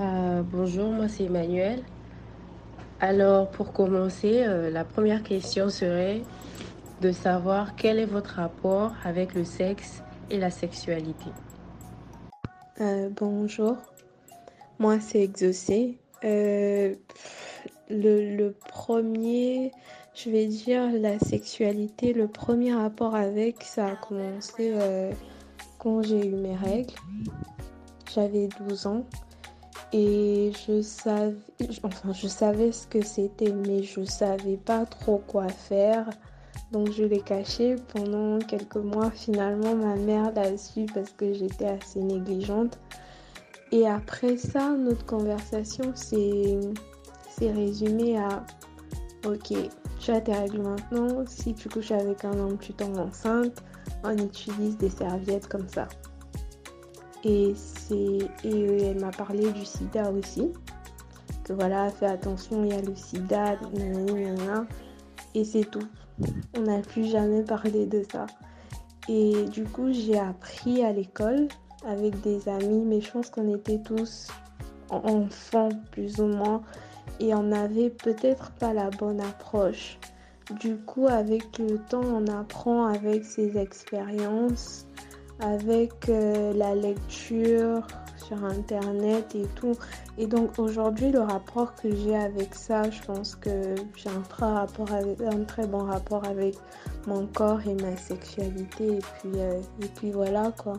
Euh, 0.00 0.42
bonjour, 0.42 0.90
moi 0.90 1.08
c'est 1.08 1.24
Emmanuel. 1.24 1.82
Alors 3.00 3.50
pour 3.50 3.74
commencer, 3.74 4.44
euh, 4.46 4.70
la 4.70 4.84
première 4.84 5.22
question 5.22 5.68
serait 5.68 6.22
de 7.02 7.12
savoir 7.12 7.76
quel 7.76 7.98
est 7.98 8.06
votre 8.06 8.36
rapport 8.36 8.94
avec 9.04 9.34
le 9.34 9.44
sexe 9.44 10.02
et 10.30 10.38
la 10.38 10.50
sexualité. 10.50 11.30
Euh, 12.80 13.10
bonjour, 13.14 13.76
moi 14.78 15.00
c'est 15.00 15.20
Exaucé. 15.20 15.98
Le, 16.22 16.96
premier, 18.68 19.72
je 20.14 20.30
vais 20.30 20.46
dire 20.46 20.90
la 20.92 21.18
sexualité, 21.18 22.14
le 22.14 22.26
premier 22.26 22.72
rapport 22.72 23.14
avec, 23.14 23.64
ça 23.64 23.88
a 23.88 23.96
commencé 23.96 24.72
quand 25.78 26.00
j'ai 26.02 26.26
eu 26.26 26.34
mes 26.36 26.56
règles. 26.56 26.94
J'avais 28.14 28.48
12 28.66 28.86
ans 28.86 29.04
et 29.92 30.52
je 30.66 30.82
savais, 30.82 31.34
enfin 31.82 32.12
je 32.12 32.28
savais 32.28 32.72
ce 32.72 32.86
que 32.86 33.04
c'était, 33.04 33.52
mais 33.52 33.82
je 33.82 34.04
savais 34.04 34.56
pas 34.56 34.86
trop 34.86 35.18
quoi 35.26 35.48
faire. 35.48 36.08
Donc 36.72 36.92
je 36.92 37.02
l'ai 37.02 37.20
caché 37.20 37.76
pendant 37.92 38.38
quelques 38.38 38.76
mois. 38.76 39.10
Finalement, 39.10 39.74
ma 39.74 39.96
mère 39.96 40.32
l'a 40.32 40.56
su 40.56 40.86
parce 40.94 41.10
que 41.10 41.32
j'étais 41.32 41.66
assez 41.66 42.00
négligente. 42.00 42.78
Et 43.72 43.88
après 43.88 44.36
ça, 44.36 44.70
notre 44.70 45.04
conversation 45.06 45.92
s'est 45.94 46.60
résumée 47.40 48.18
à 48.18 48.44
Ok, 49.26 49.52
tu 49.98 50.10
as 50.12 50.20
tes 50.22 50.32
règles 50.32 50.62
maintenant. 50.62 51.24
Si 51.26 51.52
tu 51.52 51.68
couches 51.68 51.90
avec 51.90 52.24
un 52.24 52.38
homme, 52.38 52.56
tu 52.58 52.72
tombes 52.72 52.98
enceinte. 52.98 53.62
On 54.02 54.16
utilise 54.16 54.78
des 54.78 54.88
serviettes 54.88 55.46
comme 55.46 55.68
ça. 55.68 55.88
Et, 57.24 57.54
et 58.44 58.82
elle 58.82 59.00
m'a 59.00 59.10
parlé 59.10 59.50
du 59.52 59.64
sida 59.64 60.10
aussi. 60.10 60.50
Que 61.44 61.52
voilà, 61.52 61.90
fais 61.90 62.06
attention, 62.06 62.64
il 62.64 62.70
y 62.70 62.74
a 62.74 62.80
le 62.80 62.94
sida, 62.94 63.58
et 65.34 65.44
c'est 65.44 65.70
tout. 65.70 65.86
On 66.56 66.62
n'a 66.62 66.80
plus 66.80 67.04
jamais 67.04 67.42
parlé 67.42 67.86
de 67.86 68.02
ça. 68.10 68.26
Et 69.08 69.44
du 69.46 69.64
coup, 69.64 69.92
j'ai 69.92 70.18
appris 70.18 70.84
à 70.84 70.92
l'école 70.92 71.48
avec 71.86 72.20
des 72.20 72.48
amis, 72.48 72.84
mais 72.84 73.00
je 73.00 73.10
pense 73.10 73.30
qu'on 73.30 73.54
était 73.54 73.80
tous 73.80 74.28
enfants 74.90 75.70
plus 75.92 76.20
ou 76.20 76.26
moins 76.26 76.62
et 77.20 77.34
on 77.34 77.44
n'avait 77.44 77.90
peut-être 77.90 78.50
pas 78.52 78.72
la 78.72 78.90
bonne 78.90 79.20
approche. 79.20 79.98
Du 80.60 80.76
coup, 80.76 81.06
avec 81.06 81.58
le 81.58 81.78
temps, 81.78 82.02
on 82.02 82.26
apprend 82.26 82.86
avec 82.86 83.24
ses 83.24 83.56
expériences, 83.56 84.86
avec 85.40 86.08
euh, 86.08 86.52
la 86.54 86.74
lecture 86.74 87.86
sur 88.16 88.44
Internet 88.44 89.34
et 89.34 89.46
tout. 89.54 89.76
Et 90.18 90.26
donc 90.26 90.58
aujourd'hui, 90.58 91.10
le 91.10 91.20
rapport 91.20 91.74
que 91.74 91.94
j'ai 91.94 92.16
avec 92.16 92.54
ça, 92.54 92.90
je 92.90 93.00
pense 93.02 93.34
que 93.34 93.74
j'ai 93.96 94.10
un 94.10 94.20
très, 94.20 94.44
un 94.46 95.44
très 95.44 95.66
bon 95.66 95.84
rapport 95.84 96.24
avec 96.24 96.54
mon 97.06 97.26
corps 97.26 97.60
et 97.66 97.74
ma 97.74 97.96
sexualité. 97.96 98.96
Et 98.96 98.98
puis, 98.98 99.32
euh, 99.36 99.60
et 99.82 99.88
puis 99.88 100.10
voilà 100.10 100.52
quoi. 100.62 100.74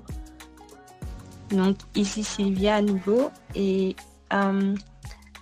Donc 1.50 1.78
ici 1.96 2.24
Sylvia 2.24 2.76
à 2.76 2.82
nouveau. 2.82 3.32
Et 3.56 3.96
euh, 4.34 4.76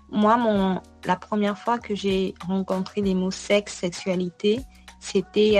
moi, 0.09 0.38
mon, 0.38 0.81
la 1.06 1.16
première 1.17 1.58
fois 1.58 1.78
que 1.78 1.94
j'ai 1.94 2.34
rencontré 2.47 3.02
les 3.02 3.14
mots 3.14 3.31
sexe, 3.31 3.75
sexualité, 3.75 4.62
c'était 5.00 5.59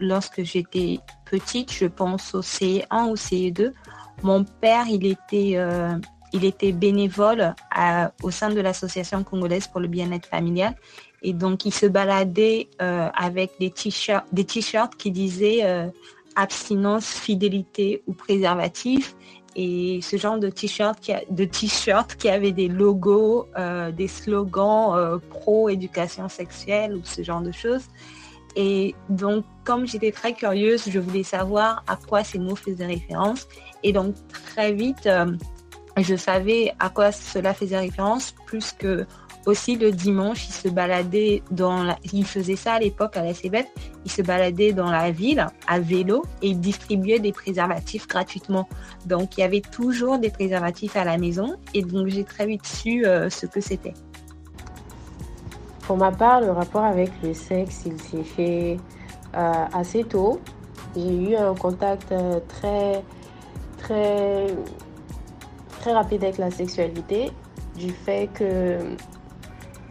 lorsque 0.00 0.42
j'étais 0.44 1.00
petite, 1.32 1.72
je 1.72 1.86
pense 1.86 2.34
au 2.34 2.42
CE1 2.42 3.08
ou 3.08 3.14
CE2. 3.14 3.72
Mon 4.22 4.44
père, 4.44 4.84
il 4.86 5.06
était, 5.06 5.54
euh, 5.56 5.94
il 6.34 6.44
était 6.44 6.72
bénévole 6.72 7.54
au 8.22 8.30
sein 8.30 8.50
de 8.50 8.60
l'association 8.60 9.24
congolaise 9.24 9.66
pour 9.66 9.80
le 9.80 9.88
bien-être 9.88 10.26
familial. 10.26 10.74
Et 11.22 11.32
donc, 11.32 11.64
il 11.64 11.72
se 11.72 11.86
baladait 11.86 12.68
euh, 12.82 13.08
avec 13.14 13.52
des 13.58 13.70
t-shirts, 13.70 14.26
des 14.32 14.44
t-shirts 14.44 14.94
qui 14.96 15.10
disaient 15.10 15.60
euh, 15.62 15.88
abstinence, 16.36 17.06
fidélité 17.06 18.02
ou 18.06 18.12
préservatif. 18.12 19.16
Et 19.56 20.00
ce 20.02 20.18
genre 20.18 20.38
de 20.38 20.50
t-shirt 20.50 21.00
qui, 21.00 21.12
a, 21.12 21.22
de 21.30 21.44
t-shirt 21.46 22.14
qui 22.16 22.28
avait 22.28 22.52
des 22.52 22.68
logos, 22.68 23.48
des 23.92 24.08
slogans 24.08 25.20
pro-éducation 25.30 26.28
sexuelle 26.28 26.94
ou 26.94 27.02
ce 27.04 27.22
genre 27.22 27.42
de 27.42 27.52
choses. 27.52 27.86
Et 28.56 28.94
donc, 29.08 29.44
comme 29.64 29.86
j'étais 29.86 30.12
très 30.12 30.34
curieuse, 30.34 30.84
je 30.88 30.98
voulais 30.98 31.22
savoir 31.22 31.84
à 31.86 31.96
quoi 31.96 32.24
ces 32.24 32.38
mots 32.38 32.56
faisaient 32.56 32.86
référence. 32.86 33.46
Et 33.82 33.92
donc, 33.92 34.14
très 34.32 34.72
vite, 34.72 35.06
euh, 35.06 35.36
je 35.96 36.16
savais 36.16 36.72
à 36.78 36.88
quoi 36.88 37.12
cela 37.12 37.54
faisait 37.54 37.78
référence, 37.78 38.34
plus 38.46 38.72
que 38.72 39.06
aussi 39.46 39.76
le 39.76 39.90
dimanche, 39.90 40.46
il 40.48 40.52
se 40.52 40.68
baladait 40.68 41.42
dans 41.50 41.82
la... 41.82 41.98
il 42.12 42.24
faisait 42.24 42.56
ça 42.56 42.74
à 42.74 42.78
l'époque 42.78 43.16
à 43.16 43.24
la 43.24 43.34
CBF, 43.34 43.66
il 44.04 44.10
se 44.10 44.22
baladait 44.22 44.72
dans 44.72 44.90
la 44.90 45.10
ville 45.10 45.44
à 45.66 45.80
vélo 45.80 46.24
et 46.42 46.48
il 46.48 46.60
distribuait 46.60 47.18
des 47.18 47.32
préservatifs 47.32 48.06
gratuitement. 48.06 48.68
Donc 49.06 49.36
il 49.36 49.40
y 49.40 49.44
avait 49.44 49.60
toujours 49.60 50.18
des 50.18 50.30
préservatifs 50.30 50.96
à 50.96 51.04
la 51.04 51.18
maison 51.18 51.56
et 51.74 51.82
donc 51.82 52.08
j'ai 52.08 52.24
très 52.24 52.46
vite 52.46 52.66
su 52.66 53.04
euh, 53.04 53.30
ce 53.30 53.46
que 53.46 53.60
c'était. 53.60 53.94
Pour 55.82 55.96
ma 55.96 56.12
part, 56.12 56.40
le 56.40 56.52
rapport 56.52 56.84
avec 56.84 57.10
le 57.24 57.34
sexe, 57.34 57.82
il 57.86 58.00
s'est 58.00 58.22
fait 58.22 58.76
euh, 59.34 59.64
assez 59.72 60.04
tôt. 60.04 60.40
J'ai 60.94 61.30
eu 61.30 61.36
un 61.36 61.54
contact 61.54 62.12
euh, 62.12 62.38
très, 62.46 63.02
très, 63.78 64.46
très 65.80 65.92
rapide 65.92 66.22
avec 66.22 66.38
la 66.38 66.52
sexualité 66.52 67.32
du 67.76 67.90
fait 67.90 68.28
que 68.32 68.78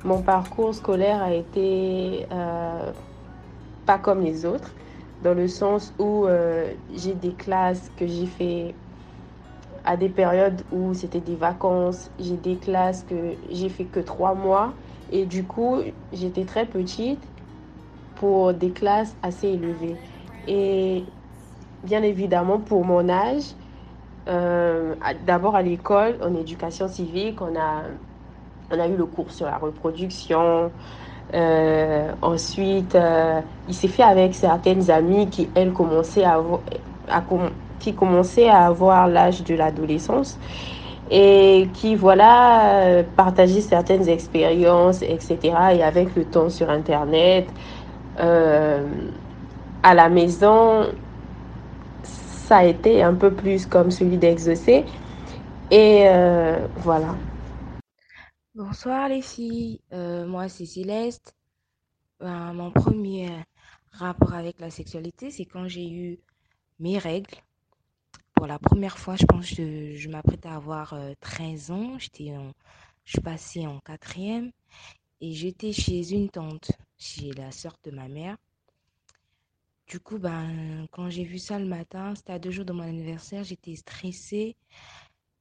mon 0.05 0.21
parcours 0.21 0.73
scolaire 0.73 1.21
a 1.21 1.33
été 1.33 2.25
euh, 2.31 2.91
pas 3.85 3.97
comme 3.97 4.21
les 4.21 4.45
autres, 4.45 4.71
dans 5.23 5.33
le 5.33 5.49
sens 5.49 5.93
où 5.99 6.25
j'ai 6.95 7.13
des 7.13 7.33
classes 7.33 7.91
que 7.97 8.07
j'ai 8.07 8.25
fait 8.25 8.73
à 9.85 9.97
des 9.97 10.09
périodes 10.09 10.63
où 10.71 10.93
c'était 10.93 11.19
des 11.19 11.35
vacances, 11.35 12.09
j'ai 12.19 12.37
des 12.37 12.55
classes 12.55 13.05
que 13.07 13.33
j'ai 13.49 13.69
fait 13.69 13.85
que 13.85 13.99
trois 13.99 14.33
mois, 14.33 14.73
et 15.11 15.25
du 15.25 15.43
coup 15.43 15.77
j'étais 16.13 16.45
très 16.45 16.65
petite 16.65 17.21
pour 18.15 18.53
des 18.53 18.71
classes 18.71 19.15
assez 19.23 19.47
élevées. 19.47 19.97
Et 20.47 21.03
bien 21.83 22.03
évidemment 22.03 22.59
pour 22.59 22.85
mon 22.85 23.09
âge, 23.09 23.55
euh, 24.27 24.95
d'abord 25.25 25.55
à 25.55 25.61
l'école, 25.61 26.17
en 26.21 26.35
éducation 26.35 26.87
civique, 26.87 27.41
on 27.41 27.55
a 27.59 27.83
on 28.73 28.79
a 28.79 28.87
eu 28.87 28.95
le 28.95 29.05
cours 29.05 29.31
sur 29.31 29.47
la 29.47 29.57
reproduction. 29.57 30.71
Euh, 31.33 32.11
ensuite, 32.21 32.95
euh, 32.95 33.41
il 33.67 33.73
s'est 33.73 33.87
fait 33.87 34.03
avec 34.03 34.33
certaines 34.33 34.89
amies 34.89 35.29
qui, 35.29 35.49
elles, 35.55 35.73
commençaient 35.73 36.23
à, 36.23 36.41
à, 37.09 37.23
qui 37.79 37.93
commençaient 37.93 38.49
à 38.49 38.65
avoir 38.65 39.07
l'âge 39.07 39.43
de 39.43 39.55
l'adolescence 39.55 40.37
et 41.11 41.67
qui, 41.73 41.95
voilà, 41.95 42.85
euh, 42.85 43.03
partageaient 43.17 43.59
certaines 43.61 44.07
expériences, 44.07 45.01
etc. 45.01 45.37
Et 45.73 45.83
avec 45.83 46.15
le 46.15 46.23
temps 46.23 46.49
sur 46.49 46.69
Internet, 46.69 47.49
euh, 48.19 48.87
à 49.83 49.93
la 49.93 50.07
maison, 50.07 50.85
ça 52.03 52.59
a 52.59 52.63
été 52.63 53.03
un 53.03 53.13
peu 53.13 53.31
plus 53.31 53.65
comme 53.65 53.91
celui 53.91 54.17
d'Exaucé. 54.17 54.85
Et 55.69 56.03
euh, 56.07 56.65
voilà. 56.77 57.15
Bonsoir 58.55 59.09
les 59.09 59.21
filles, 59.21 59.81
moi 59.91 60.47
c'est 60.47 60.65
Céleste. 60.65 61.35
Ben, 62.19 62.53
mon 62.53 62.71
premier 62.71 63.29
rapport 63.91 64.33
avec 64.33 64.59
la 64.59 64.69
sexualité, 64.69 65.31
c'est 65.31 65.45
quand 65.45 65.67
j'ai 65.67 65.89
eu 65.89 66.19
mes 66.79 66.97
règles. 66.97 67.35
Pour 68.41 68.47
la 68.47 68.57
première 68.57 68.97
fois, 68.97 69.15
je 69.15 69.25
pense 69.27 69.51
que 69.51 69.55
je, 69.55 69.95
je 69.97 70.09
m'apprêtais 70.09 70.49
à 70.49 70.55
avoir 70.55 70.93
euh, 70.93 71.13
13 71.19 71.69
ans. 71.69 71.99
J'étais 71.99 72.33
je 73.05 73.19
passais 73.19 73.67
en 73.67 73.79
quatrième 73.81 74.51
et 75.19 75.31
j'étais 75.31 75.71
chez 75.71 76.11
une 76.13 76.27
tante, 76.27 76.71
chez 76.97 77.33
la 77.33 77.51
sœur 77.51 77.77
de 77.83 77.91
ma 77.91 78.07
mère. 78.07 78.37
Du 79.85 79.99
coup, 79.99 80.17
ben, 80.17 80.87
quand 80.91 81.07
j'ai 81.11 81.23
vu 81.23 81.37
ça 81.37 81.59
le 81.59 81.67
matin, 81.67 82.15
c'était 82.15 82.33
à 82.33 82.39
deux 82.39 82.49
jours 82.49 82.65
de 82.65 82.73
mon 82.73 82.81
anniversaire, 82.81 83.43
j'étais 83.43 83.75
stressée. 83.75 84.55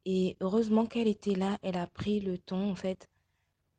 Et 0.04 0.36
heureusement 0.42 0.84
qu'elle 0.84 1.08
était 1.08 1.34
là, 1.34 1.56
elle 1.62 1.78
a 1.78 1.86
pris 1.86 2.20
le 2.20 2.36
temps, 2.36 2.68
en 2.68 2.74
fait, 2.74 3.08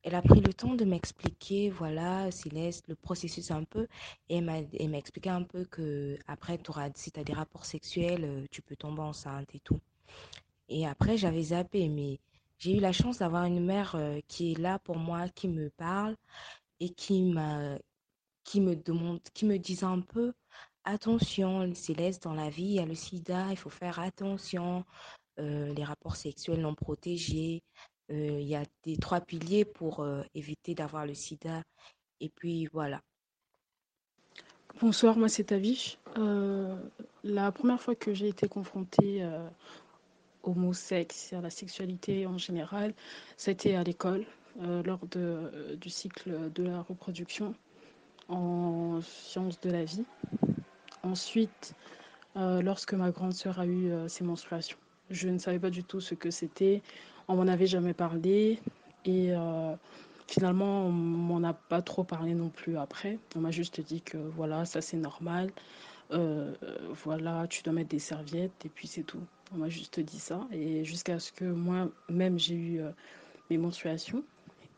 elle 0.03 0.15
a 0.15 0.21
pris 0.21 0.41
le 0.41 0.53
temps 0.53 0.75
de 0.75 0.85
m'expliquer, 0.85 1.69
voilà, 1.69 2.31
Céleste, 2.31 2.87
le 2.87 2.95
processus 2.95 3.51
un 3.51 3.63
peu, 3.63 3.87
et 4.29 4.41
m'a, 4.41 4.59
expliqué 4.59 5.29
un 5.29 5.43
peu 5.43 5.65
que 5.65 6.17
après, 6.27 6.57
t'auras, 6.57 6.89
si 6.95 7.11
tu 7.11 7.19
as 7.19 7.23
des 7.23 7.33
rapports 7.33 7.65
sexuels, 7.65 8.25
euh, 8.25 8.45
tu 8.51 8.61
peux 8.61 8.75
tomber 8.75 9.01
enceinte 9.01 9.53
et 9.53 9.59
tout. 9.59 9.79
Et 10.69 10.87
après, 10.87 11.17
j'avais 11.17 11.43
zappé, 11.43 11.87
mais 11.89 12.19
j'ai 12.57 12.77
eu 12.77 12.79
la 12.79 12.91
chance 12.93 13.19
d'avoir 13.19 13.45
une 13.45 13.63
mère 13.63 13.95
euh, 13.95 14.19
qui 14.27 14.53
est 14.53 14.59
là 14.59 14.79
pour 14.79 14.97
moi, 14.97 15.29
qui 15.29 15.47
me 15.47 15.69
parle 15.69 16.15
et 16.79 16.89
qui 16.89 17.33
qui 18.43 18.59
me 18.59 18.75
demande, 18.75 19.19
qui 19.33 19.45
me 19.45 19.57
disent 19.57 19.83
un 19.83 20.01
peu, 20.01 20.33
attention, 20.83 21.73
Céleste, 21.75 22.23
dans 22.23 22.33
la 22.33 22.49
vie, 22.49 22.63
il 22.63 22.73
y 22.73 22.79
a 22.79 22.85
le 22.85 22.95
sida, 22.95 23.47
il 23.51 23.57
faut 23.57 23.69
faire 23.69 23.99
attention, 23.99 24.83
euh, 25.39 25.73
les 25.73 25.83
rapports 25.83 26.15
sexuels 26.15 26.61
non 26.61 26.75
protégés, 26.75 27.63
il 28.11 28.43
y 28.43 28.55
a 28.55 28.63
des 28.83 28.97
trois 28.97 29.21
piliers 29.21 29.65
pour 29.65 30.05
éviter 30.35 30.75
d'avoir 30.75 31.05
le 31.05 31.13
sida. 31.13 31.63
Et 32.19 32.29
puis 32.29 32.67
voilà. 32.67 33.01
Bonsoir, 34.79 35.17
moi 35.17 35.29
c'est 35.29 35.45
Tavish. 35.45 35.97
la 37.23 37.51
première 37.51 37.81
fois 37.81 37.95
que 37.95 38.13
j'ai 38.13 38.27
été 38.27 38.47
confrontée 38.47 39.27
au 40.43 40.53
mot 40.53 40.73
sexe 40.73 41.33
et 41.33 41.35
à 41.35 41.41
la 41.41 41.49
sexualité 41.49 42.25
en 42.25 42.37
général, 42.37 42.93
c'était 43.37 43.75
à 43.75 43.83
l'école, 43.83 44.25
lors 44.59 45.05
de, 45.07 45.77
du 45.79 45.89
cycle 45.89 46.51
de 46.53 46.63
la 46.63 46.81
reproduction 46.81 47.53
en 48.27 49.01
sciences 49.01 49.59
de 49.61 49.69
la 49.69 49.83
vie. 49.83 50.05
Ensuite, 51.03 51.75
lorsque 52.35 52.93
ma 52.93 53.11
grande 53.11 53.33
sœur 53.33 53.59
a 53.59 53.65
eu 53.65 53.91
ses 54.07 54.23
menstruations. 54.23 54.77
Je 55.09 55.27
ne 55.27 55.37
savais 55.37 55.59
pas 55.59 55.69
du 55.69 55.83
tout 55.83 55.99
ce 55.99 56.15
que 56.15 56.31
c'était. 56.31 56.81
On 57.27 57.35
m'en 57.35 57.47
avait 57.47 57.67
jamais 57.67 57.93
parlé. 57.93 58.59
Et 59.05 59.31
euh, 59.31 59.73
finalement, 60.27 60.85
on 60.85 60.91
m'en 60.91 61.43
a 61.43 61.53
pas 61.53 61.81
trop 61.81 62.03
parlé 62.03 62.33
non 62.33 62.49
plus 62.49 62.77
après. 62.77 63.19
On 63.35 63.39
m'a 63.39 63.51
juste 63.51 63.81
dit 63.81 64.01
que 64.01 64.17
voilà, 64.17 64.65
ça 64.65 64.81
c'est 64.81 64.97
normal. 64.97 65.51
Euh, 66.11 66.53
voilà, 67.03 67.47
tu 67.49 67.63
dois 67.63 67.73
mettre 67.73 67.89
des 67.89 67.99
serviettes 67.99 68.65
et 68.65 68.69
puis 68.69 68.87
c'est 68.87 69.03
tout. 69.03 69.21
On 69.53 69.57
m'a 69.57 69.69
juste 69.69 69.99
dit 69.99 70.19
ça. 70.19 70.47
Et 70.51 70.83
jusqu'à 70.83 71.19
ce 71.19 71.31
que 71.31 71.45
moi-même 71.45 72.37
j'ai 72.37 72.55
eu 72.55 72.81
euh, 72.81 72.91
mes 73.49 73.57
menstruations. 73.57 74.23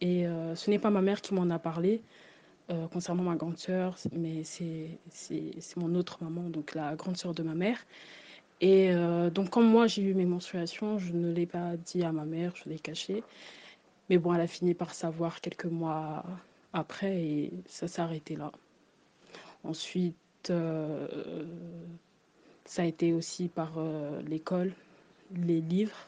Et 0.01 0.25
ce 0.55 0.69
n'est 0.69 0.79
pas 0.79 0.89
ma 0.89 1.01
mère 1.01 1.21
qui 1.21 1.33
m'en 1.33 1.49
a 1.49 1.59
parlé. 1.59 2.01
concernant 2.91 3.23
ma 3.23 3.35
grande 3.35 3.57
sœur, 3.57 3.95
mais 4.11 4.43
c'est 4.43 4.99
mon 5.77 5.95
autre 5.95 6.17
maman, 6.21 6.49
donc 6.49 6.75
la 6.75 6.95
grande 6.95 7.15
sœur 7.15 7.33
de 7.33 7.41
ma 7.41 7.53
mère. 7.53 7.77
Et 8.63 8.91
euh, 8.91 9.29
donc, 9.29 9.49
comme 9.49 9.67
moi, 9.67 9.87
j'ai 9.87 10.03
eu 10.03 10.13
mes 10.13 10.23
menstruations, 10.23 10.97
je 10.97 11.11
ne 11.11 11.33
l'ai 11.33 11.45
pas 11.45 11.75
dit 11.75 12.01
à 12.01 12.13
ma 12.13 12.23
mère, 12.23 12.53
je 12.55 12.69
l'ai 12.69 12.79
caché. 12.79 13.21
Mais 14.09 14.17
bon, 14.17 14.33
elle 14.33 14.39
a 14.39 14.47
fini 14.47 14.73
par 14.73 14.93
savoir 14.93 15.41
quelques 15.41 15.65
mois 15.65 16.23
après 16.71 17.21
et 17.21 17.53
ça 17.67 17.89
s'est 17.89 18.01
arrêté 18.01 18.37
là. 18.37 18.53
Ensuite, 19.65 20.15
euh, 20.49 21.45
ça 22.63 22.83
a 22.83 22.85
été 22.85 23.11
aussi 23.11 23.49
par 23.49 23.73
euh, 23.75 24.21
l'école, 24.21 24.71
les 25.35 25.59
livres. 25.59 26.07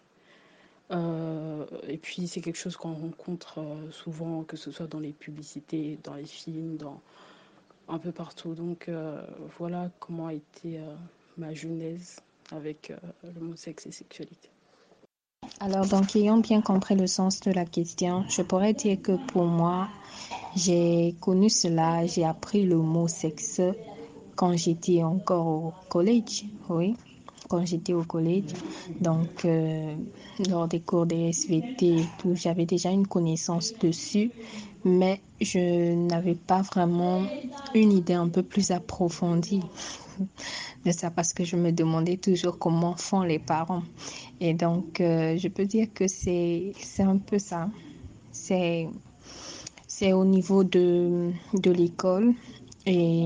et 0.92 1.98
puis, 1.98 2.26
c'est 2.30 2.40
quelque 2.40 2.58
chose 2.58 2.78
qu'on 2.78 2.94
rencontre 2.94 3.60
souvent, 3.92 4.46
que 4.46 4.56
ce 4.56 4.72
soit 4.72 4.88
dans 4.88 5.02
les 5.02 5.12
publicités, 5.12 6.00
dans 6.06 6.14
les 6.14 6.26
films, 6.26 6.78
dans 6.78 7.02
un 7.90 8.00
peu 8.00 8.14
partout. 8.14 8.54
Donc, 8.54 8.90
voilà 9.58 9.92
comment 10.00 10.28
a 10.28 10.34
été 10.34 10.80
ma 11.38 11.54
genèse 11.54 12.22
avec 12.52 12.92
euh, 12.92 12.98
le 13.24 13.40
mot 13.42 13.56
sexe 13.56 13.86
et 13.88 13.92
sexualité. 13.92 14.50
Alors, 15.60 15.86
donc, 15.86 16.16
ayant 16.16 16.38
bien 16.40 16.62
compris 16.62 16.96
le 16.96 17.08
sens 17.08 17.40
de 17.42 17.52
la 17.52 17.66
question, 17.66 18.26
je 18.28 18.42
pourrais 18.42 18.74
dire 18.74 19.02
que 19.02 19.14
pour 19.28 19.46
moi, 19.46 19.88
j'ai 20.56 21.16
connu 21.22 21.50
cela, 21.50 22.06
j'ai 22.06 22.26
appris 22.26 22.66
le 22.66 22.78
mot 22.78 23.08
sexe 23.08 23.62
quand 24.36 24.56
j'étais 24.58 25.04
encore 25.04 25.48
au 25.48 25.74
collège, 25.88 26.46
oui, 26.70 26.96
quand 27.48 27.66
j'étais 27.66 27.94
au 27.94 28.04
collège. 28.04 28.54
Donc, 29.00 29.46
euh, 29.46 29.96
lors 30.50 30.68
des 30.68 30.82
cours 30.82 31.06
des 31.06 31.30
SVT 31.30 32.04
j'avais 32.34 32.66
déjà 32.66 32.90
une 32.92 33.08
connaissance 33.08 33.74
dessus, 33.80 34.32
mais 34.84 35.22
je 35.40 35.94
n'avais 35.94 36.36
pas 36.36 36.62
vraiment 36.62 37.24
une 37.74 37.92
idée 37.92 38.14
un 38.14 38.28
peu 38.28 38.44
plus 38.44 38.72
approfondie 38.72 39.62
de 40.86 40.92
ça 40.92 41.12
parce 41.12 41.34
que 41.34 41.44
je 41.44 41.56
me 41.56 41.72
demandais 41.72 42.18
toujours 42.18 42.58
comment 42.60 42.96
font 42.96 43.22
les 43.22 43.40
parents. 43.40 43.84
Et 44.40 44.54
donc, 44.54 45.02
euh, 45.02 45.38
je 45.38 45.48
peux 45.48 45.66
dire 45.66 45.88
que 45.94 46.08
c'est 46.08 46.74
un 47.00 47.18
peu 47.18 47.40
ça. 47.40 47.70
C'est 48.32 48.88
au 50.12 50.26
niveau 50.26 50.64
de, 50.64 51.32
de 51.54 51.72
l'école. 51.72 52.34
Et 52.86 53.26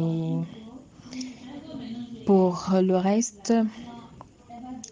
pour 2.26 2.70
le 2.74 2.96
reste, 2.96 3.54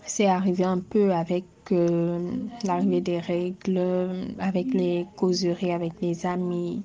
c'est 0.06 0.26
arrivé 0.26 0.64
un 0.64 0.80
peu 0.80 1.14
avec 1.14 1.46
euh, 1.72 2.32
l'arrivée 2.64 3.02
des 3.02 3.20
règles, 3.20 3.80
avec 4.40 4.74
les 4.74 5.06
causeries 5.18 5.72
avec 5.72 5.94
les 6.02 6.26
amis, 6.26 6.82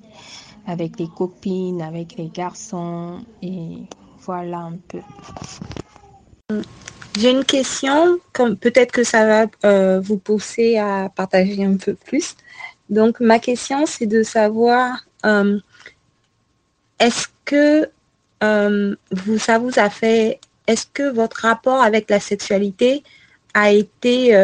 avec 0.67 0.99
les 0.99 1.07
copines, 1.07 1.81
avec 1.81 2.17
les 2.17 2.29
garçons. 2.29 3.19
Et 3.41 3.79
voilà 4.25 4.57
un 4.57 4.77
peu. 4.87 4.99
J'ai 7.17 7.29
une 7.29 7.45
question, 7.45 8.17
peut-être 8.33 8.91
que 8.91 9.03
ça 9.03 9.25
va 9.25 9.45
euh, 9.65 9.99
vous 9.99 10.17
pousser 10.17 10.77
à 10.77 11.09
partager 11.15 11.63
un 11.63 11.77
peu 11.77 11.93
plus. 11.93 12.35
Donc 12.89 13.19
ma 13.19 13.39
question, 13.39 13.85
c'est 13.85 14.07
de 14.07 14.23
savoir 14.23 15.05
euh, 15.25 15.59
est-ce 16.99 17.27
que 17.45 17.89
euh, 18.43 18.95
vous, 19.11 19.37
ça 19.37 19.59
vous 19.59 19.77
a 19.77 19.89
fait, 19.89 20.39
est-ce 20.67 20.87
que 20.91 21.11
votre 21.11 21.41
rapport 21.41 21.81
avec 21.81 22.09
la 22.09 22.19
sexualité 22.19 23.03
a 23.53 23.71
été 23.71 24.35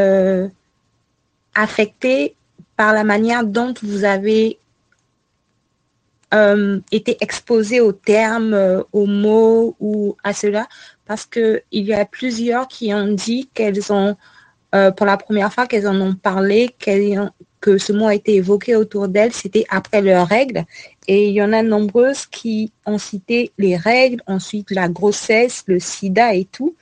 affecté 1.55 2.35
par 2.77 2.93
la 2.93 3.03
manière 3.03 3.43
dont 3.43 3.73
vous 3.81 4.03
avez 4.03 4.59
euh, 6.31 6.79
été 6.91 7.17
exposé 7.21 7.81
aux 7.81 7.91
termes, 7.91 8.53
euh, 8.53 8.83
aux 8.93 9.07
mots 9.07 9.75
ou 9.79 10.15
à 10.23 10.31
cela, 10.31 10.67
parce 11.07 11.25
qu'il 11.25 11.63
y 11.71 11.91
a 11.91 12.05
plusieurs 12.05 12.67
qui 12.67 12.93
ont 12.93 13.07
dit 13.07 13.49
qu'elles 13.55 13.91
ont, 13.91 14.15
euh, 14.75 14.91
pour 14.91 15.07
la 15.07 15.17
première 15.17 15.51
fois 15.51 15.65
qu'elles 15.65 15.87
en 15.87 15.99
ont 15.99 16.13
parlé, 16.13 16.69
que 17.59 17.77
ce 17.79 17.93
mot 17.93 18.05
a 18.05 18.13
été 18.13 18.35
évoqué 18.35 18.75
autour 18.75 19.07
d'elles, 19.07 19.33
c'était 19.33 19.65
après 19.69 20.03
leurs 20.03 20.27
règles. 20.27 20.65
Et 21.07 21.29
il 21.29 21.33
y 21.33 21.41
en 21.41 21.51
a 21.51 21.63
nombreuses 21.63 22.27
qui 22.27 22.71
ont 22.85 22.99
cité 22.99 23.51
les 23.57 23.75
règles, 23.75 24.21
ensuite 24.27 24.69
la 24.69 24.87
grossesse, 24.87 25.63
le 25.65 25.79
sida 25.79 26.35
et 26.35 26.45
tout. 26.45 26.75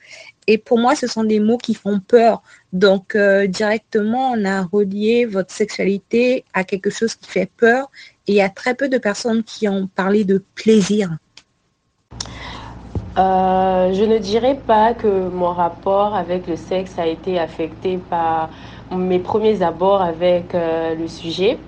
Et 0.46 0.58
pour 0.58 0.78
moi, 0.78 0.94
ce 0.94 1.06
sont 1.06 1.24
des 1.24 1.40
mots 1.40 1.56
qui 1.56 1.72
font 1.72 2.00
peur. 2.00 2.42
Donc, 2.74 3.16
directement, 3.48 4.32
on 4.32 4.44
a 4.44 4.62
relié 4.62 5.24
votre 5.24 5.52
sexualité 5.52 6.44
à 6.52 6.64
quelque 6.64 6.90
chose 6.90 7.14
qui 7.14 7.30
fait 7.30 7.50
peur 7.56 7.90
il 8.28 8.34
y 8.34 8.40
a 8.40 8.48
très 8.48 8.74
peu 8.74 8.88
de 8.88 8.98
personnes 8.98 9.42
qui 9.42 9.68
ont 9.68 9.88
parlé 9.94 10.24
de 10.24 10.42
plaisir. 10.54 11.10
Euh, 13.18 13.92
je 13.92 14.04
ne 14.04 14.18
dirais 14.18 14.60
pas 14.64 14.94
que 14.94 15.28
mon 15.28 15.52
rapport 15.52 16.14
avec 16.14 16.46
le 16.46 16.54
sexe 16.54 16.98
a 16.98 17.06
été 17.06 17.38
affecté 17.38 17.98
par 18.10 18.50
mes 18.92 19.18
premiers 19.18 19.62
abords 19.62 20.02
avec 20.02 20.54
euh, 20.54 20.94
le 20.94 21.08
sujet, 21.08 21.58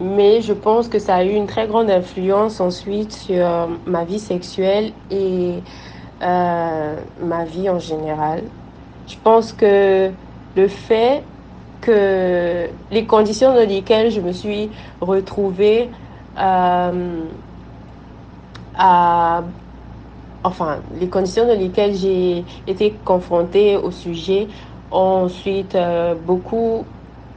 mais 0.00 0.40
je 0.40 0.52
pense 0.52 0.88
que 0.88 0.98
ça 0.98 1.16
a 1.16 1.24
eu 1.24 1.30
une 1.30 1.46
très 1.46 1.68
grande 1.68 1.90
influence 1.90 2.60
ensuite 2.60 3.12
sur 3.12 3.68
ma 3.86 4.04
vie 4.04 4.18
sexuelle 4.18 4.92
et 5.10 5.54
euh, 6.22 6.96
ma 7.22 7.44
vie 7.44 7.70
en 7.70 7.78
général. 7.78 8.42
Je 9.06 9.14
pense 9.22 9.52
que 9.52 10.10
le 10.56 10.68
fait 10.68 11.22
que 11.80 12.70
les 12.90 13.06
conditions 13.06 13.54
dans 13.54 13.68
lesquelles 13.68 14.10
je 14.10 14.20
me 14.20 14.32
suis 14.32 14.70
retrouvée 15.00 15.90
euh, 16.38 17.24
à 18.74 19.44
enfin 20.44 20.82
les 20.92 21.08
conditions 21.08 21.46
dans 21.46 21.58
lesquelles 21.58 21.94
j'ai 21.94 22.44
été 22.66 22.94
confrontée 23.04 23.76
au 23.76 23.90
sujet 23.90 24.48
ont 24.90 25.24
ensuite 25.24 25.74
euh, 25.74 26.14
beaucoup 26.14 26.86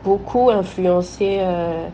beaucoup 0.03 0.49
influencé 0.49 1.37
euh, 1.39 1.89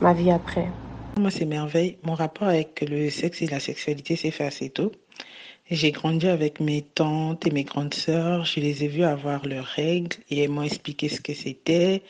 ma 0.00 0.12
vie 0.12 0.30
après. 0.30 0.70
Moi 1.18 1.30
c'est 1.30 1.46
merveille. 1.46 1.98
Mon 2.04 2.14
rapport 2.14 2.48
avec 2.48 2.84
le 2.88 3.10
sexe 3.10 3.42
et 3.42 3.46
la 3.46 3.60
sexualité 3.60 4.16
s'est 4.16 4.30
fait 4.30 4.46
assez 4.46 4.70
tôt. 4.70 4.92
J'ai 5.70 5.92
grandi 5.92 6.26
avec 6.28 6.60
mes 6.60 6.80
tantes 6.82 7.46
et 7.46 7.50
mes 7.50 7.64
grandes 7.64 7.92
sœurs. 7.94 8.46
Je 8.46 8.60
les 8.60 8.84
ai 8.84 8.88
vues 8.88 9.04
avoir 9.04 9.46
leurs 9.46 9.66
règles 9.66 10.16
et 10.30 10.42
elles 10.42 10.50
m'ont 10.50 10.62
expliqué 10.62 11.08
ce 11.10 11.20
que 11.20 11.34
c'était. 11.34 12.02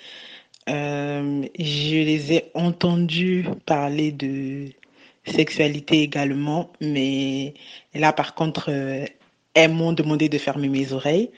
Euh, 0.69 1.43
je 1.59 1.97
les 1.97 2.33
ai 2.35 2.51
entendues 2.55 3.47
parler 3.67 4.13
de 4.13 4.71
sexualité 5.27 6.03
également, 6.03 6.71
mais 6.81 7.55
là 7.95 8.13
par 8.13 8.35
contre, 8.35 8.71
euh, 8.71 9.07
elles 9.55 9.73
m'ont 9.73 9.93
demandé 9.93 10.29
de 10.29 10.39
fermer 10.39 10.69
mes 10.69 10.93
oreilles. 10.93 11.31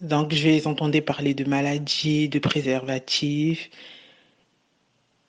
Donc 0.00 0.34
je 0.34 0.48
les 0.48 0.66
entendais 0.66 1.00
parler 1.02 1.34
de 1.34 1.44
maladies, 1.44 2.28
de 2.28 2.38
préservatifs 2.40 3.70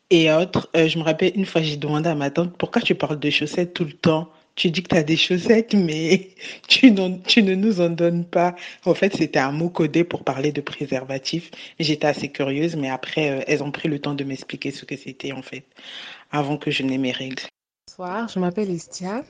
et 0.09 0.31
autres. 0.31 0.69
Euh, 0.75 0.87
je 0.87 0.97
me 0.97 1.03
rappelle 1.03 1.33
une 1.35 1.45
fois, 1.45 1.61
j'ai 1.61 1.77
demandé 1.77 2.09
à 2.09 2.15
ma 2.15 2.31
tante 2.31 2.57
pourquoi 2.57 2.81
tu 2.81 2.95
parles 2.95 3.19
de 3.19 3.29
chaussettes 3.29 3.73
tout 3.73 3.85
le 3.85 3.93
temps? 3.93 4.31
Tu 4.55 4.69
dis 4.71 4.83
que 4.83 4.89
tu 4.89 4.95
as 4.95 5.03
des 5.03 5.17
chaussettes, 5.17 5.73
mais 5.73 6.29
tu, 6.67 6.93
tu 7.25 7.43
ne 7.43 7.55
nous 7.55 7.81
en 7.81 7.89
donnes 7.89 8.25
pas. 8.25 8.55
En 8.85 8.93
fait, 8.93 9.15
c'était 9.15 9.39
un 9.39 9.51
mot 9.51 9.69
codé 9.69 10.03
pour 10.03 10.23
parler 10.23 10.51
de 10.51 10.61
préservatif. 10.61 11.51
J'étais 11.79 12.07
assez 12.07 12.29
curieuse, 12.29 12.75
mais 12.75 12.89
après, 12.89 13.31
euh, 13.31 13.43
elles 13.47 13.63
ont 13.63 13.71
pris 13.71 13.89
le 13.89 13.99
temps 13.99 14.13
de 14.13 14.23
m'expliquer 14.23 14.71
ce 14.71 14.85
que 14.85 14.95
c'était, 14.95 15.31
en 15.31 15.41
fait, 15.41 15.65
avant 16.31 16.57
que 16.57 16.71
je 16.71 16.83
n'aie 16.83 16.97
mes 16.97 17.11
règles. 17.11 17.43
Bonsoir, 17.87 18.27
je 18.27 18.39
m'appelle 18.39 18.69
Estia. 18.69 19.23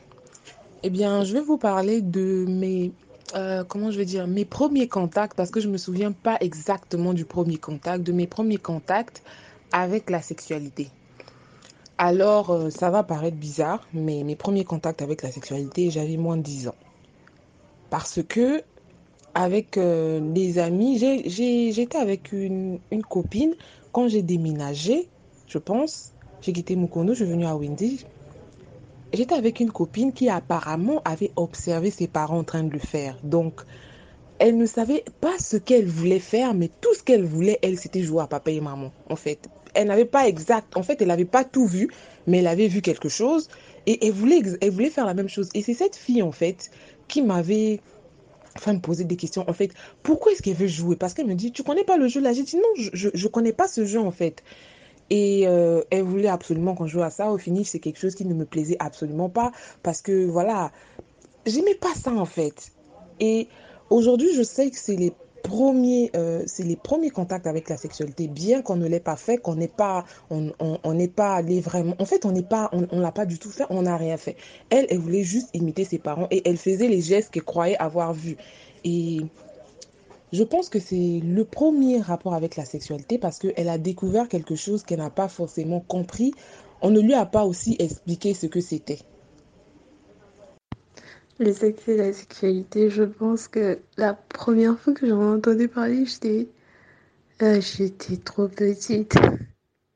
Eh 0.83 0.89
bien, 0.89 1.23
je 1.23 1.33
vais 1.33 1.41
vous 1.41 1.57
parler 1.57 2.01
de 2.01 2.45
mes 2.47 2.91
euh, 3.35 3.63
comment 3.63 3.89
je 3.89 3.97
vais 3.97 4.05
dire, 4.05 4.27
mes 4.27 4.45
premiers 4.45 4.87
contacts, 4.87 5.35
parce 5.35 5.49
que 5.49 5.59
je 5.59 5.67
ne 5.67 5.73
me 5.73 5.77
souviens 5.77 6.11
pas 6.11 6.37
exactement 6.39 7.13
du 7.13 7.25
premier 7.25 7.57
contact, 7.57 8.03
de 8.03 8.11
mes 8.11 8.27
premiers 8.27 8.57
contacts 8.57 9.23
avec 9.71 10.09
la 10.09 10.21
sexualité. 10.21 10.89
Alors, 11.97 12.49
euh, 12.49 12.69
ça 12.71 12.89
va 12.89 13.03
paraître 13.03 13.37
bizarre, 13.37 13.87
mais 13.93 14.23
mes 14.23 14.35
premiers 14.35 14.63
contacts 14.63 15.03
avec 15.03 15.21
la 15.21 15.31
sexualité, 15.31 15.91
j'avais 15.91 16.17
moins 16.17 16.37
de 16.37 16.41
10 16.41 16.69
ans. 16.69 16.75
Parce 17.91 18.21
que, 18.27 18.63
avec 19.35 19.77
euh, 19.77 20.19
des 20.19 20.57
amis, 20.57 20.97
j'étais 20.97 21.97
avec 21.97 22.31
une, 22.31 22.79
une, 22.91 23.03
copine 23.03 23.53
quand 23.91 24.07
j'ai 24.07 24.23
déménagé, 24.23 25.07
je 25.47 25.59
pense. 25.59 26.13
J'ai 26.41 26.51
quitté 26.51 26.75
Mukono, 26.75 27.13
je 27.13 27.23
suis 27.23 27.31
venue 27.31 27.45
à 27.45 27.55
Wendy. 27.55 28.05
J'étais 29.13 29.35
avec 29.35 29.59
une 29.59 29.71
copine 29.71 30.13
qui 30.13 30.29
apparemment 30.29 31.01
avait 31.05 31.31
observé 31.35 31.91
ses 31.91 32.07
parents 32.07 32.39
en 32.39 32.43
train 32.43 32.63
de 32.63 32.73
le 32.73 32.79
faire. 32.79 33.17
Donc, 33.23 33.61
elle 34.39 34.57
ne 34.57 34.65
savait 34.65 35.05
pas 35.21 35.37
ce 35.37 35.57
qu'elle 35.57 35.85
voulait 35.85 36.19
faire, 36.19 36.55
mais 36.55 36.71
tout 36.81 36.93
ce 36.95 37.03
qu'elle 37.03 37.23
voulait, 37.23 37.59
elle, 37.61 37.77
c'était 37.77 38.01
jouer 38.01 38.23
à 38.23 38.27
papa 38.27 38.49
et 38.49 38.59
maman, 38.61 38.91
en 39.11 39.15
fait 39.15 39.47
elle 39.73 39.87
n'avait 39.87 40.05
pas 40.05 40.27
exact, 40.27 40.75
en 40.77 40.83
fait, 40.83 41.01
elle 41.01 41.07
n'avait 41.07 41.25
pas 41.25 41.43
tout 41.43 41.65
vu, 41.65 41.89
mais 42.27 42.39
elle 42.39 42.47
avait 42.47 42.67
vu 42.67 42.81
quelque 42.81 43.09
chose 43.09 43.49
et 43.85 44.05
elle 44.05 44.13
voulait, 44.13 44.41
faire 44.89 45.05
la 45.05 45.13
même 45.13 45.29
chose. 45.29 45.49
Et 45.53 45.61
c'est 45.61 45.73
cette 45.73 45.95
fille, 45.95 46.21
en 46.21 46.31
fait, 46.31 46.71
qui 47.07 47.21
m'avait 47.21 47.81
enfin 48.55 48.73
me 48.73 48.79
poser 48.79 49.03
des 49.03 49.15
questions. 49.15 49.43
En 49.49 49.53
fait, 49.53 49.71
pourquoi 50.03 50.31
est-ce 50.31 50.41
qu'elle 50.41 50.55
veut 50.55 50.67
jouer? 50.67 50.95
Parce 50.95 51.13
qu'elle 51.13 51.25
me 51.25 51.35
dit, 51.35 51.51
tu 51.51 51.63
connais 51.63 51.83
pas 51.83 51.97
le 51.97 52.07
jeu? 52.07 52.21
Là 52.21 52.33
J'ai 52.33 52.43
dit, 52.43 52.55
non, 52.55 52.69
je, 52.75 53.09
je 53.13 53.27
connais 53.27 53.53
pas 53.53 53.67
ce 53.67 53.85
jeu, 53.85 53.99
en 53.99 54.11
fait. 54.11 54.43
Et 55.09 55.47
euh, 55.47 55.81
elle 55.89 56.03
voulait 56.03 56.27
absolument 56.27 56.75
qu'on 56.75 56.87
joue 56.87 57.01
à 57.01 57.09
ça. 57.09 57.31
Au 57.31 57.37
finish, 57.37 57.67
c'est 57.67 57.79
quelque 57.79 57.99
chose 57.99 58.15
qui 58.15 58.25
ne 58.25 58.33
me 58.33 58.45
plaisait 58.45 58.77
absolument 58.79 59.29
pas. 59.29 59.51
Parce 59.81 60.01
que, 60.01 60.25
voilà, 60.25 60.71
j'aimais 61.45 61.75
pas 61.75 61.93
ça, 61.95 62.11
en 62.11 62.25
fait. 62.25 62.71
Et 63.19 63.47
aujourd'hui, 63.89 64.29
je 64.35 64.43
sais 64.43 64.69
que 64.69 64.77
c'est 64.77 64.95
les 64.95 65.13
premiers, 65.43 66.09
euh, 66.15 66.41
c'est 66.47 66.63
les 66.63 66.75
premiers 66.75 67.11
contacts 67.11 67.45
avec 67.45 67.69
la 67.69 67.77
sexualité, 67.77 68.27
bien 68.27 68.63
qu'on 68.63 68.77
ne 68.77 68.87
l'ait 68.87 68.99
pas 68.99 69.17
fait, 69.17 69.37
qu'on 69.37 69.55
n'est 69.55 69.67
pas, 69.67 70.05
on 70.31 70.93
n'est 70.93 71.07
pas 71.07 71.35
allé 71.35 71.59
vraiment, 71.59 71.95
en 71.99 72.05
fait, 72.05 72.25
on 72.25 72.31
n'est 72.31 72.41
pas, 72.41 72.71
on, 72.71 72.99
l'a 72.99 73.11
pas 73.11 73.25
du 73.25 73.37
tout 73.37 73.51
fait, 73.51 73.65
on 73.69 73.83
n'a 73.83 73.97
rien 73.97 74.17
fait. 74.17 74.37
Elle, 74.69 74.87
elle 74.89 74.97
voulait 74.97 75.23
juste 75.23 75.49
imiter 75.53 75.85
ses 75.85 75.99
parents 75.99 76.27
et 76.31 76.41
elle 76.49 76.57
faisait 76.57 76.87
les 76.87 77.01
gestes 77.01 77.29
qu'elle 77.29 77.43
croyait 77.43 77.77
avoir 77.77 78.13
vus. 78.13 78.37
Et 78.83 79.21
je 80.31 80.43
pense 80.43 80.69
que 80.69 80.79
c'est 80.79 81.21
le 81.23 81.43
premier 81.45 81.99
rapport 81.99 82.33
avec 82.33 82.55
la 82.55 82.65
sexualité 82.65 83.19
parce 83.19 83.37
qu'elle 83.37 83.69
a 83.69 83.77
découvert 83.77 84.27
quelque 84.27 84.55
chose 84.55 84.83
qu'elle 84.83 84.99
n'a 84.99 85.11
pas 85.11 85.27
forcément 85.27 85.81
compris. 85.81 86.33
On 86.81 86.89
ne 86.89 86.99
lui 86.99 87.13
a 87.13 87.25
pas 87.25 87.45
aussi 87.45 87.75
expliqué 87.79 88.33
ce 88.33 88.47
que 88.47 88.59
c'était. 88.59 88.99
Le 91.39 91.51
sexe 91.51 91.87
et 91.87 91.97
la 91.97 92.13
sexualité, 92.13 92.89
je 92.89 93.03
pense 93.03 93.47
que 93.47 93.79
la 93.97 94.13
première 94.13 94.79
fois 94.79 94.93
que 94.93 95.07
j'en 95.07 95.39
ai 95.41 95.67
parler, 95.67 96.05
j'étais 96.05 96.47
euh, 97.41 97.59
j'étais 97.59 98.17
trop 98.17 98.47
petite. 98.47 99.15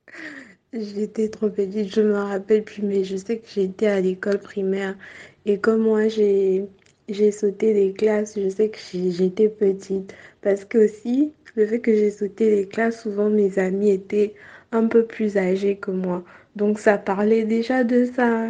j'étais 0.73 1.29
trop 1.29 1.49
petite, 1.49 1.93
je 1.93 2.01
me 2.01 2.15
rappelle 2.15 2.63
plus, 2.63 2.81
mais 2.81 3.03
je 3.03 3.15
sais 3.15 3.37
que 3.37 3.47
j'étais 3.47 3.87
à 3.87 4.01
l'école 4.01 4.39
primaire. 4.39 4.97
Et 5.45 5.59
comme 5.59 5.83
moi, 5.83 6.07
j'ai 6.07 6.67
sauté 7.31 7.73
les 7.73 7.93
classes, 7.93 8.37
je 8.37 8.49
sais 8.49 8.69
que 8.69 8.79
j'étais 8.93 9.49
petite. 9.49 10.13
Parce 10.41 10.65
que 10.65 10.79
aussi, 10.85 11.33
le 11.55 11.67
fait 11.67 11.79
que 11.79 11.93
j'ai 11.93 12.11
sauté 12.11 12.49
les 12.55 12.67
classes, 12.67 13.03
souvent 13.03 13.29
mes 13.29 13.59
amis 13.59 13.91
étaient 13.91 14.33
un 14.71 14.87
peu 14.87 15.05
plus 15.05 15.37
âgés 15.37 15.77
que 15.77 15.91
moi. 15.91 16.23
Donc 16.55 16.79
ça 16.79 16.97
parlait 16.97 17.45
déjà 17.45 17.83
de 17.83 18.05
ça. 18.05 18.49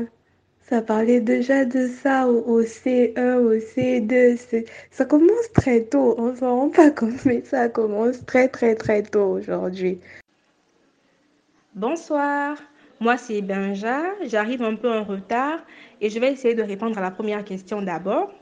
Ça 0.69 0.81
parlait 0.81 1.21
déjà 1.21 1.63
de 1.63 1.87
ça 1.87 2.27
au, 2.27 2.61
C1, 2.61 3.37
au 3.37 3.53
C2. 3.55 4.65
Ça 4.91 5.05
commence 5.05 5.51
très 5.53 5.83
tôt. 5.83 6.13
On 6.17 6.35
s'en 6.35 6.59
rend 6.59 6.69
pas 6.69 6.91
compte, 6.91 7.23
mais 7.23 7.41
ça 7.45 7.69
commence 7.69 8.25
très, 8.25 8.49
très, 8.49 8.75
très 8.75 9.01
tôt 9.01 9.37
aujourd'hui. 9.37 9.97
Bonsoir. 11.73 12.57
Moi, 12.99 13.15
c'est 13.15 13.41
Benja. 13.41 14.01
J'arrive 14.25 14.61
un 14.61 14.75
peu 14.75 14.91
en 14.91 15.05
retard 15.05 15.59
et 16.01 16.09
je 16.09 16.19
vais 16.19 16.33
essayer 16.33 16.53
de 16.53 16.63
répondre 16.63 16.97
à 16.97 17.01
la 17.01 17.11
première 17.11 17.45
question 17.45 17.81
d'abord 17.81 18.33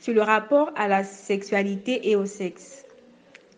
sur 0.00 0.14
le 0.14 0.22
rapport 0.22 0.72
à 0.74 0.88
la 0.88 1.04
sexualité 1.04 2.10
et 2.10 2.16
au 2.16 2.26
sexe. 2.26 2.84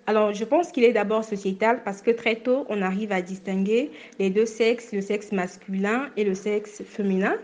Alors, 0.07 0.35
je 0.35 0.45
pense 0.45 0.73
qu'il 0.73 0.85
est 0.85 0.93
d'abord 0.93 1.25
sociétal 1.25 1.83
parce 1.83 2.03
que 2.03 2.11
très 2.11 2.37
tôt, 2.37 2.67
on 2.69 2.83
arrive 2.83 3.13
à 3.13 3.23
distinguer 3.23 3.91
les 4.19 4.29
deux 4.29 4.45
sexes, 4.45 4.93
le 4.93 5.01
sexe 5.01 5.33
masculin 5.33 6.11
et 6.19 6.25
le 6.25 6.35
sexe 6.35 6.83
féminin. 6.83 7.39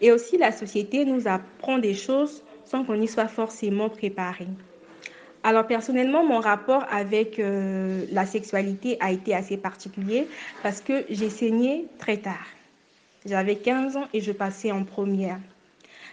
Et 0.00 0.12
aussi, 0.12 0.36
la 0.36 0.52
société 0.52 1.04
nous 1.04 1.26
apprend 1.26 1.78
des 1.78 1.94
choses 1.94 2.42
sans 2.64 2.84
qu'on 2.84 3.00
y 3.00 3.08
soit 3.08 3.28
forcément 3.28 3.88
préparé. 3.88 4.46
Alors 5.42 5.66
personnellement, 5.66 6.24
mon 6.24 6.40
rapport 6.40 6.84
avec 6.90 7.38
euh, 7.38 8.04
la 8.10 8.26
sexualité 8.26 8.96
a 8.98 9.12
été 9.12 9.32
assez 9.32 9.56
particulier 9.56 10.26
parce 10.62 10.80
que 10.80 11.04
j'ai 11.08 11.30
saigné 11.30 11.86
très 11.98 12.16
tard. 12.16 12.46
J'avais 13.24 13.54
15 13.54 13.96
ans 13.96 14.08
et 14.12 14.20
je 14.20 14.32
passais 14.32 14.72
en 14.72 14.82
première. 14.82 15.38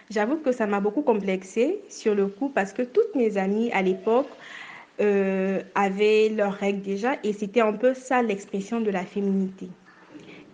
J'avoue 0.08 0.36
que 0.36 0.52
ça 0.52 0.66
m'a 0.66 0.78
beaucoup 0.78 1.02
complexé 1.02 1.80
sur 1.88 2.14
le 2.14 2.28
coup 2.28 2.48
parce 2.48 2.72
que 2.72 2.82
toutes 2.82 3.14
mes 3.16 3.36
amies 3.36 3.72
à 3.72 3.82
l'époque 3.82 4.28
euh, 5.00 5.60
avaient 5.74 6.28
leurs 6.28 6.52
règles 6.52 6.82
déjà 6.82 7.16
et 7.24 7.32
c'était 7.32 7.60
un 7.60 7.72
peu 7.72 7.94
ça 7.94 8.22
l'expression 8.22 8.80
de 8.80 8.90
la 8.90 9.04
féminité. 9.04 9.68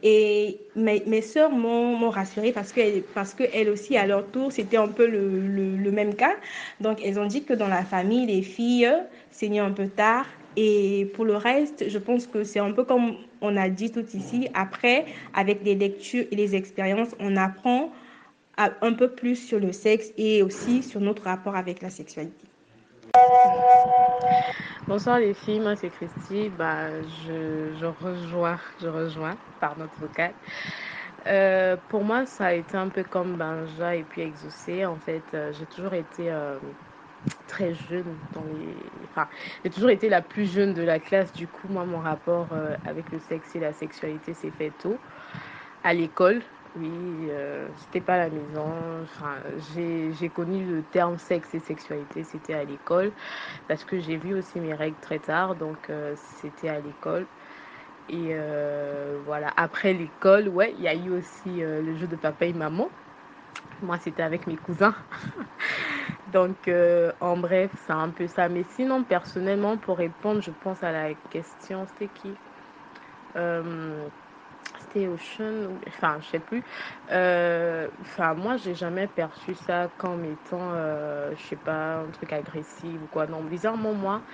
Et 0.02 0.58
mes, 0.76 1.22
soeurs 1.22 1.50
m'ont 1.50 2.10
rassurée 2.10 2.52
parce 2.52 2.72
qu'elles 2.72 3.02
parce 3.14 3.34
que 3.34 3.44
elles 3.52 3.68
aussi, 3.68 3.96
à 3.96 4.06
leur 4.06 4.26
tour, 4.26 4.50
c'était 4.50 4.78
un 4.78 4.88
peu 4.88 5.06
le, 5.06 5.40
le, 5.40 5.76
le, 5.76 5.90
même 5.90 6.14
cas. 6.14 6.34
Donc, 6.80 7.00
elles 7.04 7.18
ont 7.18 7.26
dit 7.26 7.44
que 7.44 7.52
dans 7.52 7.68
la 7.68 7.84
famille, 7.84 8.26
les 8.26 8.42
filles 8.42 8.90
saignaient 9.30 9.60
un 9.60 9.72
peu 9.72 9.88
tard. 9.88 10.26
Et 10.56 11.10
pour 11.14 11.24
le 11.24 11.36
reste, 11.36 11.88
je 11.88 11.98
pense 11.98 12.26
que 12.26 12.44
c'est 12.44 12.58
un 12.58 12.72
peu 12.72 12.84
comme 12.84 13.16
on 13.40 13.56
a 13.56 13.68
dit 13.68 13.92
tout 13.92 14.06
ici. 14.14 14.48
Après, 14.54 15.04
avec 15.34 15.62
les 15.64 15.74
lectures 15.74 16.24
et 16.30 16.36
les 16.36 16.56
expériences, 16.56 17.10
on 17.20 17.36
apprend 17.36 17.92
un 18.56 18.92
peu 18.92 19.08
plus 19.08 19.36
sur 19.36 19.58
le 19.58 19.72
sexe 19.72 20.12
et 20.18 20.42
aussi 20.42 20.82
sur 20.82 21.00
notre 21.00 21.22
rapport 21.22 21.56
avec 21.56 21.82
la 21.82 21.90
sexualité. 21.90 22.44
Bonsoir 24.88 25.18
les 25.20 25.34
filles, 25.34 25.60
moi 25.60 25.76
c'est 25.76 25.90
Christy. 25.90 26.50
Bah, 26.50 27.02
je, 27.04 27.84
rejoins, 27.84 28.58
je 28.78 28.88
rejoins 28.88 29.38
par 29.60 29.76
notre 29.78 29.98
vocal. 29.98 30.34
Euh, 31.26 31.76
pour 31.88 32.04
moi, 32.04 32.26
ça 32.26 32.46
a 32.46 32.52
été 32.54 32.76
un 32.76 32.88
peu 32.88 33.04
comme 33.04 33.36
Benja 33.38 33.96
et 33.96 34.04
puis 34.04 34.22
Exaucé. 34.22 34.84
En 34.86 34.98
fait, 34.98 35.34
euh, 35.34 35.52
j'ai 35.52 35.66
toujours 35.66 35.94
été 35.94 36.30
euh, 36.32 36.58
très 37.46 37.74
jeune. 37.74 38.20
Enfin, 39.04 39.28
j'ai 39.64 39.70
toujours 39.70 39.90
été 39.90 40.08
la 40.08 40.22
plus 40.22 40.50
jeune 40.52 40.74
de 40.74 40.82
la 40.82 41.00
classe. 41.00 41.32
Du 41.32 41.48
coup, 41.48 41.68
moi, 41.68 41.84
mon 41.86 42.00
rapport 42.00 42.54
avec 42.84 43.12
le 43.12 43.18
sexe 43.20 43.54
et 43.56 43.60
la 43.60 43.72
sexualité 43.72 44.34
s'est 44.34 44.52
fait 44.52 44.72
tôt. 44.72 45.02
À 45.82 45.94
l'école, 45.94 46.42
oui, 46.74 47.26
euh, 47.30 47.68
c'était 47.76 48.00
pas 48.00 48.14
à 48.14 48.18
la 48.18 48.30
maison. 48.30 49.02
Enfin, 49.02 49.42
j'ai 49.56 50.30
connu 50.32 50.64
le 50.66 50.84
terme 50.86 51.18
sexe 51.18 51.52
et 51.54 51.60
sexualité, 51.60 52.22
c'était 52.24 52.54
à 52.54 52.64
l'école, 52.64 53.12
parce 53.68 53.84
que 53.84 54.00
j'ai 54.00 54.18
vu 54.18 54.34
aussi 54.34 54.60
mes 54.60 54.74
règles 54.74 54.98
très 55.00 55.20
tard, 55.20 55.56
donc 55.56 55.90
euh, 55.90 56.14
c'était 56.16 56.68
à 56.68 56.80
l'école. 56.80 57.28
Et 58.08 58.30
euh, 58.32 59.20
voilà, 59.24 59.52
après 59.56 59.94
l'école, 59.94 60.48
ouais, 60.48 60.74
il 60.74 60.80
y 60.82 60.88
a 60.88 60.94
eu 60.96 61.10
aussi 61.10 61.60
le 61.60 61.94
jeu 61.96 62.08
de 62.08 62.16
papa 62.16 62.46
et 62.46 62.52
maman. 62.54 62.92
Moi, 63.82 63.98
c'était 63.98 64.22
avec 64.22 64.46
mes 64.46 64.56
cousins. 64.56 64.96
donc, 66.26 66.70
en 67.20 67.36
bref, 67.38 67.72
c'est 67.86 67.92
un 67.92 68.10
peu 68.10 68.26
ça. 68.28 68.48
Mais 68.48 68.64
sinon, 68.64 69.04
personnellement, 69.04 69.78
pour 69.78 69.98
répondre, 69.98 70.40
je 70.42 70.50
pense 70.52 70.82
à 70.82 70.92
la 70.92 71.14
question, 71.14 71.86
c'était 71.86 72.10
qui? 72.10 72.40
C'était 74.92 75.06
Ocean, 75.08 75.78
enfin, 75.88 76.18
je 76.20 76.28
sais 76.28 76.40
plus. 76.40 76.64
Euh, 77.10 77.90
Enfin, 78.00 78.34
moi, 78.34 78.56
j'ai 78.56 78.74
jamais 78.74 79.06
perçu 79.08 79.54
ça 79.54 79.88
comme 79.96 80.24
étant, 80.24 80.72
euh, 80.74 81.34
je 81.36 81.42
sais 81.42 81.56
pas, 81.56 82.00
un 82.02 82.10
truc 82.10 82.32
agressif 82.32 83.00
ou 83.02 83.06
quoi. 83.08 83.26
Non, 83.26 83.44
bizarrement, 83.44 83.94
moi, 83.94 84.24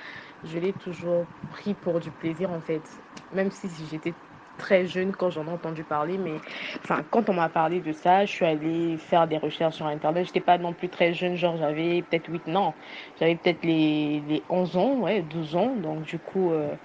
je 0.43 0.59
l'ai 0.59 0.75
toujours 0.75 1.29
pris 1.49 1.75
pour 1.75 2.01
du 2.01 2.13
plaisir, 2.13 2.51
en 2.51 2.61
fait. 2.61 3.03
Même 3.33 3.51
si 3.51 3.69
j'étais 3.87 4.19
très 4.57 4.87
jeune 4.87 5.13
quand 5.15 5.29
j'en 5.31 5.47
ai 5.47 5.51
entendu 5.51 5.85
parler, 5.85 6.17
mais 6.19 6.41
enfin, 6.83 7.05
quand 7.11 7.29
on 7.29 7.35
m'a 7.35 7.51
parlé 7.51 7.81
de 7.83 7.93
ça, 7.93 8.25
je 8.25 8.33
suis 8.33 8.45
allée 8.47 8.97
faire 8.99 9.29
des 9.29 9.37
recherches 9.39 9.77
sur 9.77 9.87
Internet. 9.87 10.25
J'étais 10.27 10.41
pas 10.41 10.57
non 10.59 10.73
plus 10.75 10.89
très 10.91 11.13
jeune, 11.13 11.37
genre 11.37 11.57
j'avais 11.59 12.03
peut-être 12.03 12.29
8 12.31 12.49
ans. 12.49 12.77
J'avais 13.19 13.37
peut-être 13.37 13.65
les, 13.65 14.21
les 14.21 14.47
11 14.49 14.77
ans, 14.77 14.95
ouais, 15.01 15.23
12 15.23 15.57
ans. 15.57 15.77
Donc, 15.77 16.03
du 16.03 16.19
coup, 16.19 16.53
euh, 16.53 16.77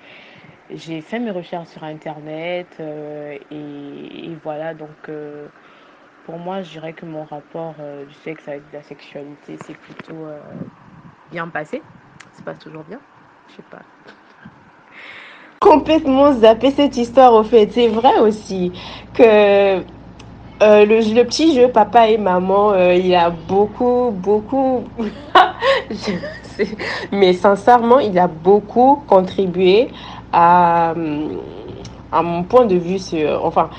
j'ai 0.74 1.02
fait 1.02 1.20
mes 1.20 1.32
recherches 1.32 1.70
sur 1.70 1.84
Internet 1.84 2.68
euh, 2.80 3.38
et, 3.52 4.36
voilà, 4.44 4.74
donc 4.74 4.90
euh, 5.10 5.48
pour 6.26 6.38
moi, 6.38 6.62
je 6.62 6.72
dirais 6.72 6.94
que 6.94 7.06
mon 7.06 7.24
rapport 7.24 7.76
euh, 7.80 8.06
du 8.06 8.14
sexe 8.14 8.48
avec 8.48 8.64
la 8.74 8.84
sexualité, 8.84 9.58
c'est 9.66 9.76
plutôt 9.76 10.28
bien 11.32 11.48
passé. 11.48 11.82
Ça 12.34 12.44
passe 12.44 12.60
toujours 12.60 12.84
bien, 12.84 13.00
je 13.50 13.56
sais 13.56 13.64
pas. 13.70 13.80
Complètement 15.60 16.34
zappé 16.34 16.72
cette 16.72 16.98
histoire 16.98 17.34
au 17.34 17.44
fait. 17.44 17.70
C'est 17.72 17.88
vrai 17.88 18.20
aussi 18.20 18.72
que 19.14 19.80
le, 20.62 21.24
petit 21.24 21.56
jeu 21.56 21.68
papa 21.70 22.08
et 22.08 22.18
maman, 22.18 22.74
il 22.92 23.14
a 23.14 23.30
beaucoup, 23.30 24.12
beaucoup 24.12 24.86
mais 27.12 27.34
sincèrement, 27.34 28.00
il 28.00 28.18
a 28.18 28.28
beaucoup 28.28 29.04
contribué 29.08 29.90
à, 30.34 30.94
à 32.12 32.22
mon 32.22 32.44
point 32.44 32.66
de 32.66 32.76
vue 32.76 33.00
sur, 33.00 33.44
enfin, 33.46 33.70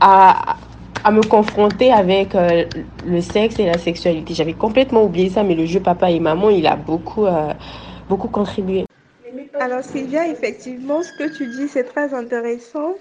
à, 0.00 0.56
à 1.04 1.10
me 1.10 1.22
confronter 1.22 1.92
avec 1.92 2.34
euh, 2.34 2.64
le 3.06 3.20
sexe 3.20 3.58
et 3.58 3.66
la 3.66 3.78
sexualité. 3.78 4.34
J'avais 4.34 4.54
complètement 4.54 5.04
oublié 5.04 5.30
ça, 5.30 5.42
mais 5.42 5.54
le 5.54 5.66
jeu 5.66 5.80
papa 5.80 6.10
et 6.10 6.20
maman, 6.20 6.50
il 6.50 6.66
a 6.66 6.76
beaucoup, 6.76 7.26
euh, 7.26 7.52
beaucoup 8.08 8.28
contribué. 8.28 8.84
Alors 9.58 9.82
Sylvia, 9.84 10.28
effectivement, 10.28 11.02
ce 11.02 11.12
que 11.12 11.36
tu 11.36 11.46
dis, 11.46 11.68
c'est 11.68 11.84
très 11.84 12.14
intéressant. 12.14 12.94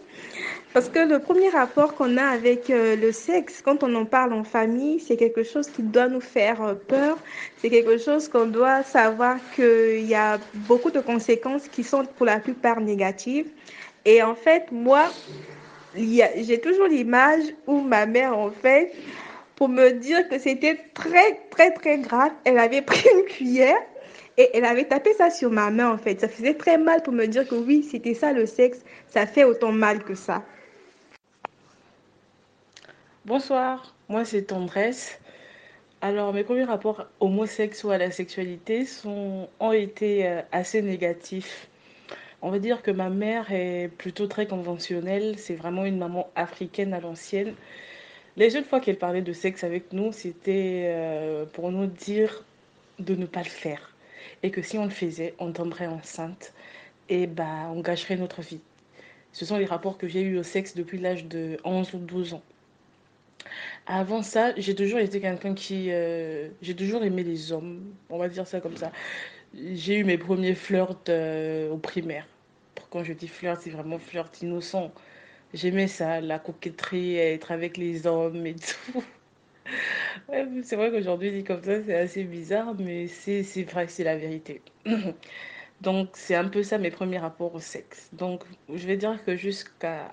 Parce 0.73 0.87
que 0.87 0.99
le 0.99 1.19
premier 1.19 1.49
rapport 1.49 1.95
qu'on 1.95 2.15
a 2.15 2.23
avec 2.23 2.69
euh, 2.69 2.95
le 2.95 3.11
sexe, 3.11 3.61
quand 3.61 3.83
on 3.83 3.93
en 3.93 4.05
parle 4.05 4.31
en 4.31 4.45
famille, 4.45 5.01
c'est 5.01 5.17
quelque 5.17 5.43
chose 5.43 5.67
qui 5.67 5.81
doit 5.81 6.07
nous 6.07 6.21
faire 6.21 6.63
euh, 6.63 6.75
peur. 6.75 7.17
C'est 7.57 7.69
quelque 7.69 7.97
chose 7.97 8.29
qu'on 8.29 8.45
doit 8.45 8.81
savoir 8.83 9.35
qu'il 9.53 10.07
y 10.07 10.15
a 10.15 10.39
beaucoup 10.53 10.89
de 10.89 11.01
conséquences 11.01 11.67
qui 11.67 11.83
sont 11.83 12.05
pour 12.15 12.25
la 12.25 12.39
plupart 12.39 12.79
négatives. 12.79 13.47
Et 14.05 14.23
en 14.23 14.33
fait, 14.33 14.71
moi, 14.71 15.09
j'ai 15.93 16.61
toujours 16.61 16.87
l'image 16.87 17.43
où 17.67 17.81
ma 17.81 18.05
mère, 18.05 18.37
en 18.37 18.49
fait, 18.49 18.93
pour 19.57 19.67
me 19.67 19.91
dire 19.91 20.29
que 20.29 20.39
c'était 20.39 20.79
très, 20.93 21.41
très, 21.49 21.71
très 21.71 21.97
grave, 21.97 22.31
elle 22.45 22.57
avait 22.57 22.81
pris 22.91 23.09
une 23.13 23.25
cuillère 23.25 23.81
et 24.37 24.49
elle 24.53 24.63
avait 24.63 24.85
tapé 24.85 25.13
ça 25.15 25.29
sur 25.29 25.51
ma 25.51 25.69
main, 25.69 25.91
en 25.91 25.97
fait. 25.97 26.21
Ça 26.21 26.29
faisait 26.29 26.53
très 26.53 26.77
mal 26.77 27.03
pour 27.03 27.11
me 27.11 27.25
dire 27.25 27.45
que 27.45 27.55
oui, 27.55 27.85
c'était 27.91 28.13
ça 28.13 28.31
le 28.31 28.45
sexe. 28.45 28.79
Ça 29.09 29.27
fait 29.27 29.43
autant 29.43 29.73
mal 29.73 30.01
que 30.05 30.15
ça. 30.15 30.45
Bonsoir, 33.27 33.93
moi 34.09 34.25
c'est 34.25 34.45
Tendresse. 34.45 35.19
Alors 36.01 36.33
mes 36.33 36.43
premiers 36.43 36.63
rapports 36.63 37.05
homosexuels 37.19 37.93
à 37.93 37.97
la 37.99 38.09
sexualité 38.09 38.83
sont, 38.83 39.47
ont 39.59 39.71
été 39.71 40.27
euh, 40.27 40.41
assez 40.51 40.81
négatifs. 40.81 41.69
On 42.41 42.49
va 42.49 42.57
dire 42.57 42.81
que 42.81 42.89
ma 42.89 43.11
mère 43.11 43.51
est 43.51 43.89
plutôt 43.95 44.25
très 44.25 44.47
conventionnelle, 44.47 45.37
c'est 45.37 45.53
vraiment 45.53 45.85
une 45.85 45.99
maman 45.99 46.31
africaine 46.35 46.95
à 46.95 46.99
l'ancienne. 46.99 47.53
Les 48.37 48.49
seules 48.49 48.65
fois 48.65 48.79
qu'elle 48.79 48.97
parlait 48.97 49.21
de 49.21 49.33
sexe 49.33 49.63
avec 49.63 49.93
nous, 49.93 50.11
c'était 50.11 50.85
euh, 50.87 51.45
pour 51.45 51.71
nous 51.71 51.85
dire 51.85 52.43
de 52.97 53.13
ne 53.13 53.27
pas 53.27 53.43
le 53.43 53.49
faire. 53.49 53.93
Et 54.41 54.49
que 54.49 54.63
si 54.63 54.79
on 54.79 54.85
le 54.85 54.89
faisait, 54.89 55.35
on 55.37 55.51
tomberait 55.51 55.85
enceinte 55.85 56.53
et 57.07 57.27
bah, 57.27 57.69
on 57.71 57.81
gâcherait 57.81 58.17
notre 58.17 58.41
vie. 58.41 58.61
Ce 59.31 59.45
sont 59.45 59.57
les 59.57 59.65
rapports 59.65 59.99
que 59.99 60.07
j'ai 60.07 60.21
eus 60.21 60.39
au 60.39 60.43
sexe 60.43 60.75
depuis 60.75 60.97
l'âge 60.97 61.25
de 61.25 61.59
11 61.63 61.93
ou 61.93 61.99
12 61.99 62.33
ans. 62.33 62.41
Avant 63.87 64.23
ça, 64.23 64.53
j'ai 64.57 64.75
toujours 64.75 64.99
été 64.99 65.19
quelqu'un 65.19 65.53
qui... 65.53 65.87
Euh, 65.91 66.49
j'ai 66.61 66.75
toujours 66.75 67.03
aimé 67.03 67.23
les 67.23 67.51
hommes, 67.51 67.93
on 68.09 68.17
va 68.17 68.29
dire 68.29 68.47
ça 68.47 68.61
comme 68.61 68.77
ça. 68.77 68.91
J'ai 69.53 69.97
eu 69.97 70.03
mes 70.03 70.17
premiers 70.17 70.55
flirts 70.55 71.09
euh, 71.09 71.69
au 71.71 71.77
primaire. 71.77 72.27
Quand 72.89 73.03
je 73.03 73.13
dis 73.13 73.27
flirt, 73.27 73.59
c'est 73.61 73.69
vraiment 73.69 73.99
flirt 73.99 74.41
innocent. 74.41 74.91
J'aimais 75.53 75.87
ça, 75.87 76.21
la 76.21 76.39
coquetterie, 76.39 77.17
être 77.17 77.51
avec 77.51 77.77
les 77.77 78.07
hommes 78.07 78.45
et 78.45 78.55
tout. 78.55 79.03
c'est 80.63 80.75
vrai 80.75 80.91
qu'aujourd'hui, 80.91 81.31
dit 81.31 81.43
comme 81.43 81.63
ça, 81.63 81.83
c'est 81.83 81.95
assez 81.95 82.23
bizarre, 82.23 82.75
mais 82.79 83.07
c'est 83.07 83.41
vrai, 83.63 83.87
c'est 83.87 84.03
la 84.03 84.17
vérité. 84.17 84.61
Donc, 85.81 86.09
c'est 86.13 86.35
un 86.35 86.47
peu 86.47 86.63
ça 86.63 86.77
mes 86.77 86.91
premiers 86.91 87.17
rapports 87.17 87.55
au 87.55 87.59
sexe. 87.59 88.09
Donc, 88.13 88.43
je 88.73 88.85
vais 88.87 88.97
dire 88.97 89.23
que 89.25 89.35
jusqu'à 89.35 90.09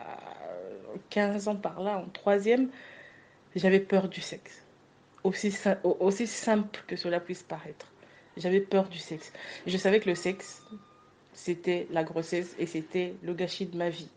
15 1.10 1.48
ans 1.48 1.56
par 1.56 1.82
là, 1.82 1.98
en 1.98 2.08
troisième, 2.08 2.70
j'avais 3.56 3.80
peur 3.80 4.08
du 4.08 4.20
sexe. 4.20 4.64
Aussi, 5.24 6.26
simple 6.26 6.84
que 6.86 6.96
cela 6.96 7.20
puisse 7.20 7.42
paraître. 7.42 7.86
J'avais 8.36 8.60
peur 8.60 8.88
du 8.88 8.98
sexe. 8.98 9.32
Je 9.66 9.76
savais 9.76 10.00
que 10.00 10.08
le 10.08 10.14
sexe, 10.14 10.62
c'était 11.32 11.86
la 11.90 12.04
grossesse 12.04 12.54
et 12.58 12.66
c'était 12.66 13.14
le 13.22 13.34
gâchis 13.34 13.66
de 13.66 13.76
ma 13.76 13.90
vie. 13.90 14.08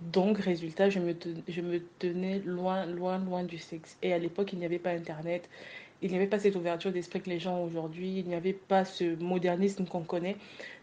Donc, 0.00 0.38
résultat, 0.38 0.90
je 0.90 0.98
me, 0.98 1.14
je 1.46 1.60
me 1.60 1.80
tenais 1.98 2.40
loin, 2.40 2.86
loin, 2.86 3.18
loin 3.18 3.44
du 3.44 3.58
sexe. 3.58 3.96
Et 4.02 4.12
à 4.12 4.18
l'époque, 4.18 4.52
il 4.52 4.58
n'y 4.58 4.64
avait 4.64 4.80
pas 4.80 4.90
Internet, 4.90 5.48
il 6.00 6.10
n'y 6.10 6.16
avait 6.16 6.26
pas 6.26 6.40
cette 6.40 6.56
ouverture 6.56 6.90
d'esprit 6.90 7.20
que 7.20 7.30
les 7.30 7.38
gens 7.38 7.58
ont 7.58 7.64
aujourd'hui, 7.64 8.18
il 8.18 8.26
n'y 8.26 8.34
avait 8.34 8.52
pas 8.52 8.84
ce 8.84 9.14
modernisme 9.22 9.86
qu'on 9.86 10.02
connaît. 10.02 10.36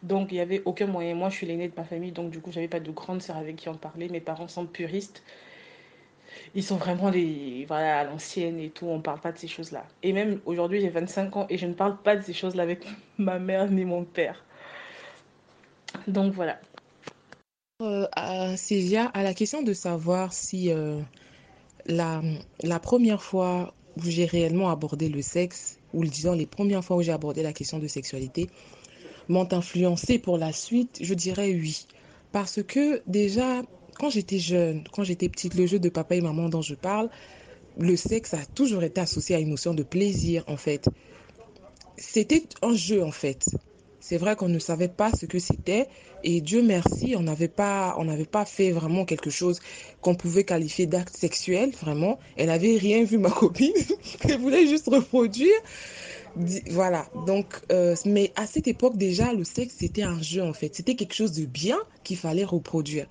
Donc, 0.04 0.32
il 0.32 0.36
n'y 0.36 0.42
avait 0.42 0.62
aucun 0.64 0.88
moyen. 0.88 1.16
Moi, 1.16 1.30
je 1.30 1.36
suis 1.36 1.48
l'aînée 1.48 1.68
de 1.68 1.74
ma 1.76 1.84
famille, 1.84 2.14
donc 2.14 2.30
du 2.32 2.40
coup, 2.40 2.54
j'avais 2.54 2.70
pas 2.70 2.80
de 2.80 2.92
grande 2.92 3.22
sœur 3.22 3.36
avec 3.36 3.58
qui 3.58 3.68
en 3.68 3.76
parler. 3.76 4.08
Mes 4.08 4.22
parents 4.22 4.48
sont 4.48 4.66
puristes 4.66 5.24
ils 6.56 6.64
sont 6.64 6.78
vraiment 6.78 7.10
les, 7.10 7.66
voilà, 7.68 8.00
à 8.00 8.04
l'ancienne 8.04 8.60
et 8.60 8.70
tout, 8.70 8.88
on 8.88 9.02
parle 9.02 9.20
pas 9.20 9.32
de 9.32 9.38
ces 9.38 9.48
choses-là. 9.48 9.86
Et 10.04 10.14
même 10.14 10.40
aujourd'hui, 10.46 10.82
j'ai 10.82 10.90
25 10.90 11.38
ans 11.38 11.48
et 11.50 11.58
je 11.58 11.66
ne 11.66 11.74
parle 11.74 11.98
pas 11.98 12.16
de 12.16 12.22
ces 12.22 12.34
choses-là 12.34 12.64
avec 12.64 12.86
ma 13.18 13.40
mère 13.40 13.70
ni 13.70 13.86
mon 13.86 14.04
père. 14.04 14.44
Donc 16.08 16.34
voilà. 16.34 16.60
Euh, 17.82 18.08
à 18.12 18.58
Célia, 18.58 19.06
à 19.14 19.24
la 19.24 19.34
question 19.34 19.64
de 19.64 19.74
savoir 19.74 20.34
si 20.34 20.72
euh, 20.72 21.00
la, 21.86 22.22
la 22.62 22.80
première 22.80 23.24
fois 23.24 23.74
où 23.98 24.02
j'ai 24.04 24.26
réellement 24.26 24.70
abordé 24.70 25.10
le 25.10 25.22
sexe, 25.22 25.80
ou 25.94 26.04
disons 26.04 26.34
les 26.34 26.46
premières 26.46 26.84
fois 26.84 26.98
où 26.98 27.02
j'ai 27.02 27.12
abordé 27.12 27.42
la 27.42 27.54
question 27.54 27.80
de 27.80 27.88
sexualité, 27.88 28.50
m'ont 29.30 29.48
influencé 29.54 30.20
pour 30.20 30.38
la 30.38 30.52
suite, 30.52 31.00
je 31.02 31.14
dirais 31.14 31.52
oui. 31.54 31.88
Parce 32.32 32.62
que 32.64 33.02
déjà, 33.08 33.62
quand 34.00 34.10
j'étais 34.10 34.40
jeune, 34.40 34.84
quand 34.92 35.04
j'étais 35.04 35.30
petite, 35.30 35.56
le 35.56 35.68
jeu 35.68 35.80
de 35.80 35.90
papa 35.90 36.16
et 36.16 36.22
maman 36.22 36.50
dont 36.50 36.62
je 36.62 36.76
parle, 36.76 37.10
le 37.78 37.96
sexe 37.96 38.34
a 38.34 38.46
toujours 38.56 38.84
été 38.84 39.02
associé 39.02 39.36
à 39.36 39.40
une 39.40 39.50
notion 39.50 39.74
de 39.74 39.84
plaisir, 39.84 40.44
en 40.48 40.58
fait. 40.58 40.86
C'était 41.98 42.44
un 42.62 42.74
jeu, 42.74 43.04
en 43.04 43.12
fait. 43.12 43.46
C'est 44.00 44.18
vrai 44.18 44.36
qu'on 44.36 44.48
ne 44.48 44.60
savait 44.60 44.88
pas 44.88 45.12
ce 45.12 45.26
que 45.26 45.40
c'était 45.40 45.88
et 46.24 46.42
Dieu 46.42 46.62
merci, 46.62 47.16
on 47.18 47.22
n'avait 47.22 47.48
pas, 47.48 47.96
pas 48.32 48.46
fait 48.46 48.72
vraiment 48.72 49.06
quelque 49.06 49.30
chose 49.30 49.60
qu'on 50.02 50.16
pouvait 50.16 50.44
qualifier 50.44 50.86
d'acte 50.86 51.16
sexuel, 51.16 51.72
vraiment. 51.72 52.20
Elle 52.36 52.48
n'avait 52.48 52.78
rien 52.78 53.04
vu, 53.04 53.18
ma 53.18 53.30
copine. 53.44 53.74
Elle 54.28 54.40
voulait 54.40 54.68
juste 54.68 54.88
reproduire. 54.88 55.54
Voilà, 56.70 57.08
donc, 57.28 57.60
euh, 57.72 57.96
mais 58.06 58.32
à 58.36 58.48
cette 58.48 58.68
époque 58.68 58.98
déjà, 58.98 59.34
le 59.34 59.44
sexe, 59.44 59.76
c'était 59.80 60.04
un 60.04 60.22
jeu 60.22 60.44
en 60.44 60.54
fait. 60.54 60.76
C'était 60.76 60.96
quelque 60.96 61.16
chose 61.16 61.34
de 61.34 61.46
bien 61.46 61.78
qu'il 62.04 62.18
fallait 62.18 62.44
reproduire. 62.44 63.08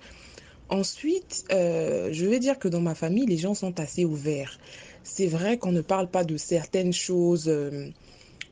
Ensuite, 0.69 1.45
euh, 1.51 2.09
je 2.11 2.25
vais 2.25 2.39
dire 2.39 2.59
que 2.59 2.67
dans 2.67 2.81
ma 2.81 2.93
famille, 2.93 3.25
les 3.25 3.37
gens 3.37 3.55
sont 3.55 3.79
assez 3.79 4.05
ouverts. 4.05 4.59
C'est 5.03 5.27
vrai 5.27 5.57
qu'on 5.57 5.71
ne 5.71 5.81
parle 5.81 6.07
pas 6.07 6.23
de 6.23 6.37
certaines 6.37 6.93
choses. 6.93 7.47
Euh, 7.47 7.89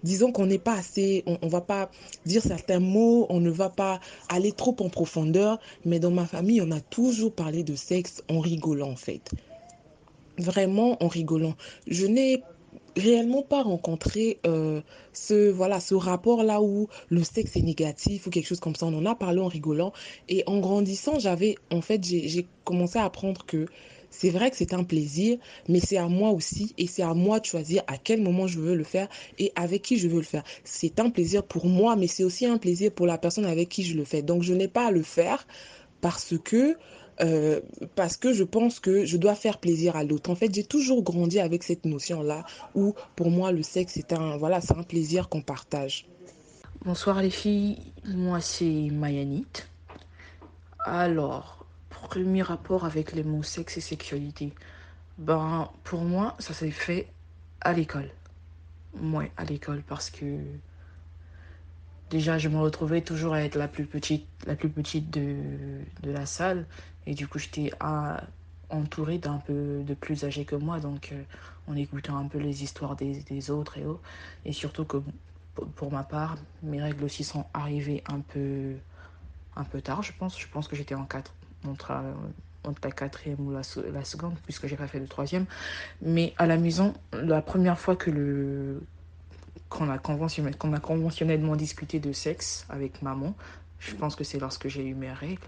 disons 0.03 0.31
qu'on 0.31 0.47
n'est 0.47 0.57
pas 0.57 0.73
assez, 0.73 1.23
on, 1.27 1.37
ne 1.43 1.49
va 1.49 1.61
pas 1.61 1.91
dire 2.25 2.41
certains 2.41 2.79
mots, 2.79 3.27
on 3.29 3.39
ne 3.39 3.51
va 3.51 3.69
pas 3.69 3.99
aller 4.29 4.51
trop 4.51 4.75
en 4.79 4.89
profondeur. 4.89 5.59
Mais 5.85 5.99
dans 5.99 6.11
ma 6.11 6.25
famille, 6.25 6.59
on 6.61 6.71
a 6.71 6.79
toujours 6.79 7.33
parlé 7.33 7.63
de 7.63 7.75
sexe 7.75 8.23
en 8.29 8.39
rigolant 8.39 8.89
en 8.89 8.95
fait. 8.95 9.31
Vraiment 10.39 11.01
en 11.03 11.07
rigolant. 11.07 11.55
Je 11.85 12.07
n'ai 12.07 12.43
réellement 12.97 13.43
pas 13.43 13.63
rencontré 13.63 14.39
euh, 14.45 14.81
ce 15.13 15.49
voilà 15.49 15.79
ce 15.79 15.95
rapport 15.95 16.43
là 16.43 16.61
où 16.61 16.87
le 17.09 17.23
sexe 17.23 17.55
est 17.55 17.61
négatif 17.61 18.27
ou 18.27 18.29
quelque 18.29 18.47
chose 18.47 18.59
comme 18.59 18.75
ça. 18.75 18.85
On 18.87 18.97
en 18.97 19.05
a 19.05 19.15
parlé 19.15 19.39
en 19.39 19.47
rigolant. 19.47 19.93
Et 20.29 20.43
en 20.47 20.59
grandissant 20.59 21.19
j'avais 21.19 21.55
en 21.71 21.81
fait 21.81 22.03
j'ai 22.03 22.45
commencé 22.63 22.99
à 22.99 23.05
apprendre 23.05 23.45
que 23.45 23.67
c'est 24.09 24.29
vrai 24.29 24.49
que 24.49 24.57
c'est 24.57 24.73
un 24.73 24.83
plaisir 24.83 25.37
mais 25.67 25.79
c'est 25.79 25.97
à 25.97 26.07
moi 26.07 26.31
aussi 26.31 26.73
et 26.77 26.87
c'est 26.87 27.03
à 27.03 27.13
moi 27.13 27.39
de 27.39 27.45
choisir 27.45 27.83
à 27.87 27.97
quel 27.97 28.21
moment 28.21 28.47
je 28.47 28.59
veux 28.59 28.75
le 28.75 28.83
faire 28.83 29.07
et 29.37 29.51
avec 29.55 29.81
qui 29.83 29.97
je 29.97 30.07
veux 30.07 30.17
le 30.17 30.23
faire. 30.23 30.43
C'est 30.63 30.99
un 30.99 31.09
plaisir 31.09 31.43
pour 31.43 31.67
moi 31.67 31.95
mais 31.95 32.07
c'est 32.07 32.23
aussi 32.23 32.45
un 32.45 32.57
plaisir 32.57 32.91
pour 32.91 33.05
la 33.05 33.17
personne 33.17 33.45
avec 33.45 33.69
qui 33.69 33.83
je 33.83 33.95
le 33.95 34.05
fais. 34.05 34.21
Donc 34.21 34.43
je 34.43 34.53
n'ai 34.53 34.67
pas 34.67 34.87
à 34.87 34.91
le 34.91 35.03
faire 35.03 35.45
parce 36.01 36.35
que 36.43 36.75
euh, 37.21 37.61
parce 37.95 38.15
que 38.15 38.31
je 38.33 38.43
pense 38.43 38.79
que 38.79 39.05
je 39.05 39.17
dois 39.17 39.33
faire 39.33 39.57
plaisir 39.57 39.95
à 39.95 40.03
l'autre. 40.03 40.29
En 40.29 40.35
fait, 40.35 40.53
j'ai 40.53 40.63
toujours 40.63 41.01
grandi 41.01 41.39
avec 41.39 41.63
cette 41.63 41.85
notion-là 41.85 42.45
où 42.75 42.93
pour 43.15 43.31
moi 43.31 43.51
le 43.51 43.63
sexe 43.63 43.93
c'est 43.95 44.13
un 44.13 44.37
voilà, 44.37 44.61
c'est 44.61 44.77
un 44.77 44.83
plaisir 44.83 45.29
qu'on 45.29 45.41
partage. 45.41 46.07
Bonsoir 46.85 47.21
les 47.21 47.31
filles, 47.31 47.79
moi 48.05 48.39
c'est 48.39 48.89
Mayanit. 48.91 49.47
Alors, 50.85 51.65
premier 51.89 52.43
rapport 52.43 52.85
avec 52.85 53.13
les 53.13 53.23
mots 53.23 53.43
sexe 53.43 53.77
et 53.77 53.81
sexualité. 53.81 54.53
Ben 55.17 55.69
pour 55.83 56.01
moi, 56.01 56.35
ça 56.37 56.53
s'est 56.53 56.69
fait 56.71 57.07
à 57.61 57.73
l'école. 57.73 58.09
Ouais, 59.01 59.31
à 59.37 59.43
l'école 59.43 59.81
parce 59.81 60.11
que 60.11 60.37
déjà 62.11 62.37
je 62.37 62.47
me 62.47 62.59
retrouvais 62.59 63.01
toujours 63.01 63.33
à 63.33 63.43
être 63.43 63.55
la 63.55 63.67
plus 63.67 63.85
petite 63.85 64.25
la 64.45 64.55
plus 64.55 64.69
petite 64.69 65.09
de, 65.09 65.35
de 66.03 66.11
la 66.11 66.25
salle 66.25 66.65
et 67.07 67.13
du 67.13 67.27
coup, 67.27 67.39
j'étais 67.39 67.71
entourée 68.69 69.17
d'un 69.17 69.37
peu 69.37 69.81
de 69.81 69.93
plus 69.93 70.25
âgés 70.25 70.43
que 70.43 70.57
moi, 70.57 70.79
donc 70.79 71.13
euh, 71.13 71.23
on 71.67 71.75
écoutait 71.75 72.09
un 72.09 72.27
peu 72.27 72.37
les 72.37 72.63
histoires 72.63 72.97
des, 72.97 73.49
autres 73.49 73.77
et 73.77 73.85
autres. 73.85 74.01
Et 74.43 74.51
surtout 74.51 74.83
que 74.83 74.97
pour 75.75 75.91
ma 75.91 76.03
part, 76.03 76.35
mes 76.61 76.81
règles 76.81 77.05
aussi 77.05 77.23
sont 77.23 77.45
arrivées 77.53 78.03
un 78.09 78.19
peu, 78.19 78.73
un 79.55 79.63
peu 79.63 79.81
tard, 79.81 80.03
je 80.03 80.11
pense. 80.11 80.37
Je 80.37 80.47
pense 80.49 80.67
que 80.67 80.75
j'étais 80.75 80.95
en 80.95 81.05
4, 81.05 81.33
entre, 81.65 81.91
euh, 81.91 82.13
entre 82.65 82.81
la 82.83 82.91
quatrième 82.91 83.39
ou 83.39 83.51
la, 83.51 83.63
seconde, 83.63 84.35
puisque 84.43 84.67
j'ai 84.67 84.75
pas 84.75 84.87
fait 84.87 84.99
le 84.99 85.07
troisième. 85.07 85.45
Mais 86.01 86.33
à 86.37 86.45
la 86.45 86.57
maison, 86.57 86.93
la 87.13 87.41
première 87.41 87.79
fois 87.79 87.95
que 87.95 88.11
le 88.11 88.81
qu'on 89.69 89.89
a 89.89 89.97
conventionnellement 89.97 91.55
discuté 91.57 91.99
de 91.99 92.13
sexe 92.13 92.65
avec 92.69 93.01
maman. 93.01 93.35
Je 93.79 93.95
pense 93.95 94.15
que 94.15 94.23
c'est 94.23 94.39
lorsque 94.39 94.67
j'ai 94.67 94.85
eu 94.85 94.95
mes 94.95 95.11
règles. 95.11 95.47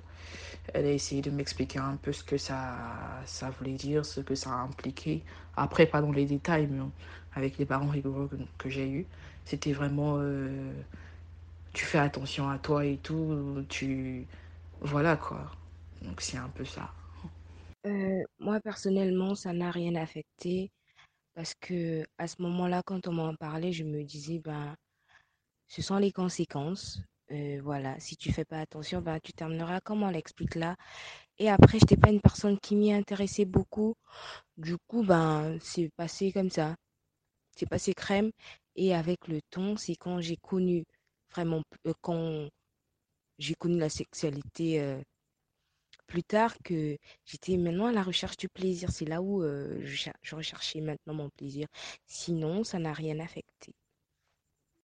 Elle 0.74 0.86
a 0.86 0.92
essayé 0.92 1.22
de 1.22 1.32
m'expliquer 1.32 1.80
un 1.80 1.96
peu 1.98 2.12
ce 2.14 2.24
que 2.24 2.38
ça, 2.38 3.22
ça 3.26 3.50
voulait 3.50 3.74
dire, 3.74 4.06
ce 4.06 4.22
que 4.22 4.36
ça 4.36 4.52
a 4.52 4.56
impliqué. 4.58 5.24
Après, 5.56 5.86
pas 5.88 6.02
dans 6.02 6.12
les 6.12 6.26
détails, 6.26 6.68
mais 6.68 6.82
avec 7.36 7.58
les 7.58 7.66
parents 7.66 7.88
rigoureux 7.90 8.28
que, 8.30 8.36
que 8.64 8.70
j'ai 8.70 8.90
eus, 8.90 9.06
c'était 9.46 9.74
vraiment 9.74 10.18
euh, 10.20 10.72
tu 11.74 11.86
fais 11.86 12.00
attention 12.00 12.50
à 12.50 12.58
toi 12.60 12.86
et 12.86 12.98
tout, 12.98 13.66
tu 13.70 14.28
voilà 14.82 15.18
quoi. 15.18 15.52
Donc 16.02 16.22
c'est 16.22 16.38
un 16.38 16.50
peu 16.50 16.66
ça. 16.66 16.92
Euh, 17.86 18.24
moi, 18.40 18.60
personnellement, 18.60 19.36
ça 19.36 19.54
n'a 19.54 19.72
rien 19.72 19.96
affecté 19.96 20.72
parce 21.36 21.54
que 21.56 22.06
à 22.18 22.28
ce 22.28 22.42
moment-là, 22.42 22.82
quand 22.86 23.08
on 23.08 23.14
m'en 23.14 23.36
parlait, 23.36 23.72
je 23.72 23.84
me 23.84 24.04
disais, 24.04 24.40
ben, 24.40 24.76
ce 25.68 25.82
sont 25.82 25.98
les 25.98 26.12
conséquences. 26.12 27.02
Euh, 27.32 27.60
voilà, 27.64 28.00
si 28.00 28.18
tu 28.18 28.32
fais 28.34 28.46
pas 28.46 28.60
attention, 28.60 29.02
ben, 29.02 29.20
tu 29.22 29.34
termineras 29.34 29.82
comme 29.82 30.04
on 30.04 30.10
l'explique 30.10 30.56
là. 30.56 30.76
Et 31.40 31.50
après, 31.50 31.80
je 31.80 31.86
n'étais 31.86 31.98
pas 31.98 32.10
une 32.12 32.22
personne 32.22 32.60
qui 32.60 32.76
m'y 32.76 32.94
intéressait 32.94 33.46
beaucoup. 33.46 33.96
Du 34.58 34.78
coup, 34.88 35.04
ben, 35.04 35.58
c'est 35.62 35.90
passé 35.98 36.32
comme 36.32 36.50
ça. 36.50 36.76
C'est 37.58 37.68
passé 37.70 37.94
crème. 37.94 38.32
Et 38.76 38.96
avec 38.96 39.28
le 39.28 39.42
temps, 39.52 39.78
c'est 39.78 39.96
quand 39.96 40.22
j'ai 40.22 40.38
connu 40.38 40.86
vraiment, 41.32 41.64
euh, 41.88 41.94
quand 42.02 42.50
j'ai 43.40 43.56
connu 43.56 43.80
la 43.80 43.90
sexualité 43.90 44.82
euh, 44.82 45.02
plus 46.08 46.24
tard 46.24 46.56
que 46.64 46.98
j'étais 47.26 47.58
maintenant 47.58 47.88
à 47.88 47.92
la 47.92 48.04
recherche 48.04 48.38
du 48.38 48.50
plaisir. 48.50 48.92
C'est 48.92 49.06
là 49.06 49.22
où 49.22 49.44
je 49.44 50.36
recherchais 50.36 50.82
maintenant 50.82 51.14
mon 51.14 51.30
plaisir. 51.30 51.68
Sinon, 52.08 52.64
ça 52.64 52.80
n'a 52.80 52.94
rien 52.94 53.20
affecté. 53.20 53.74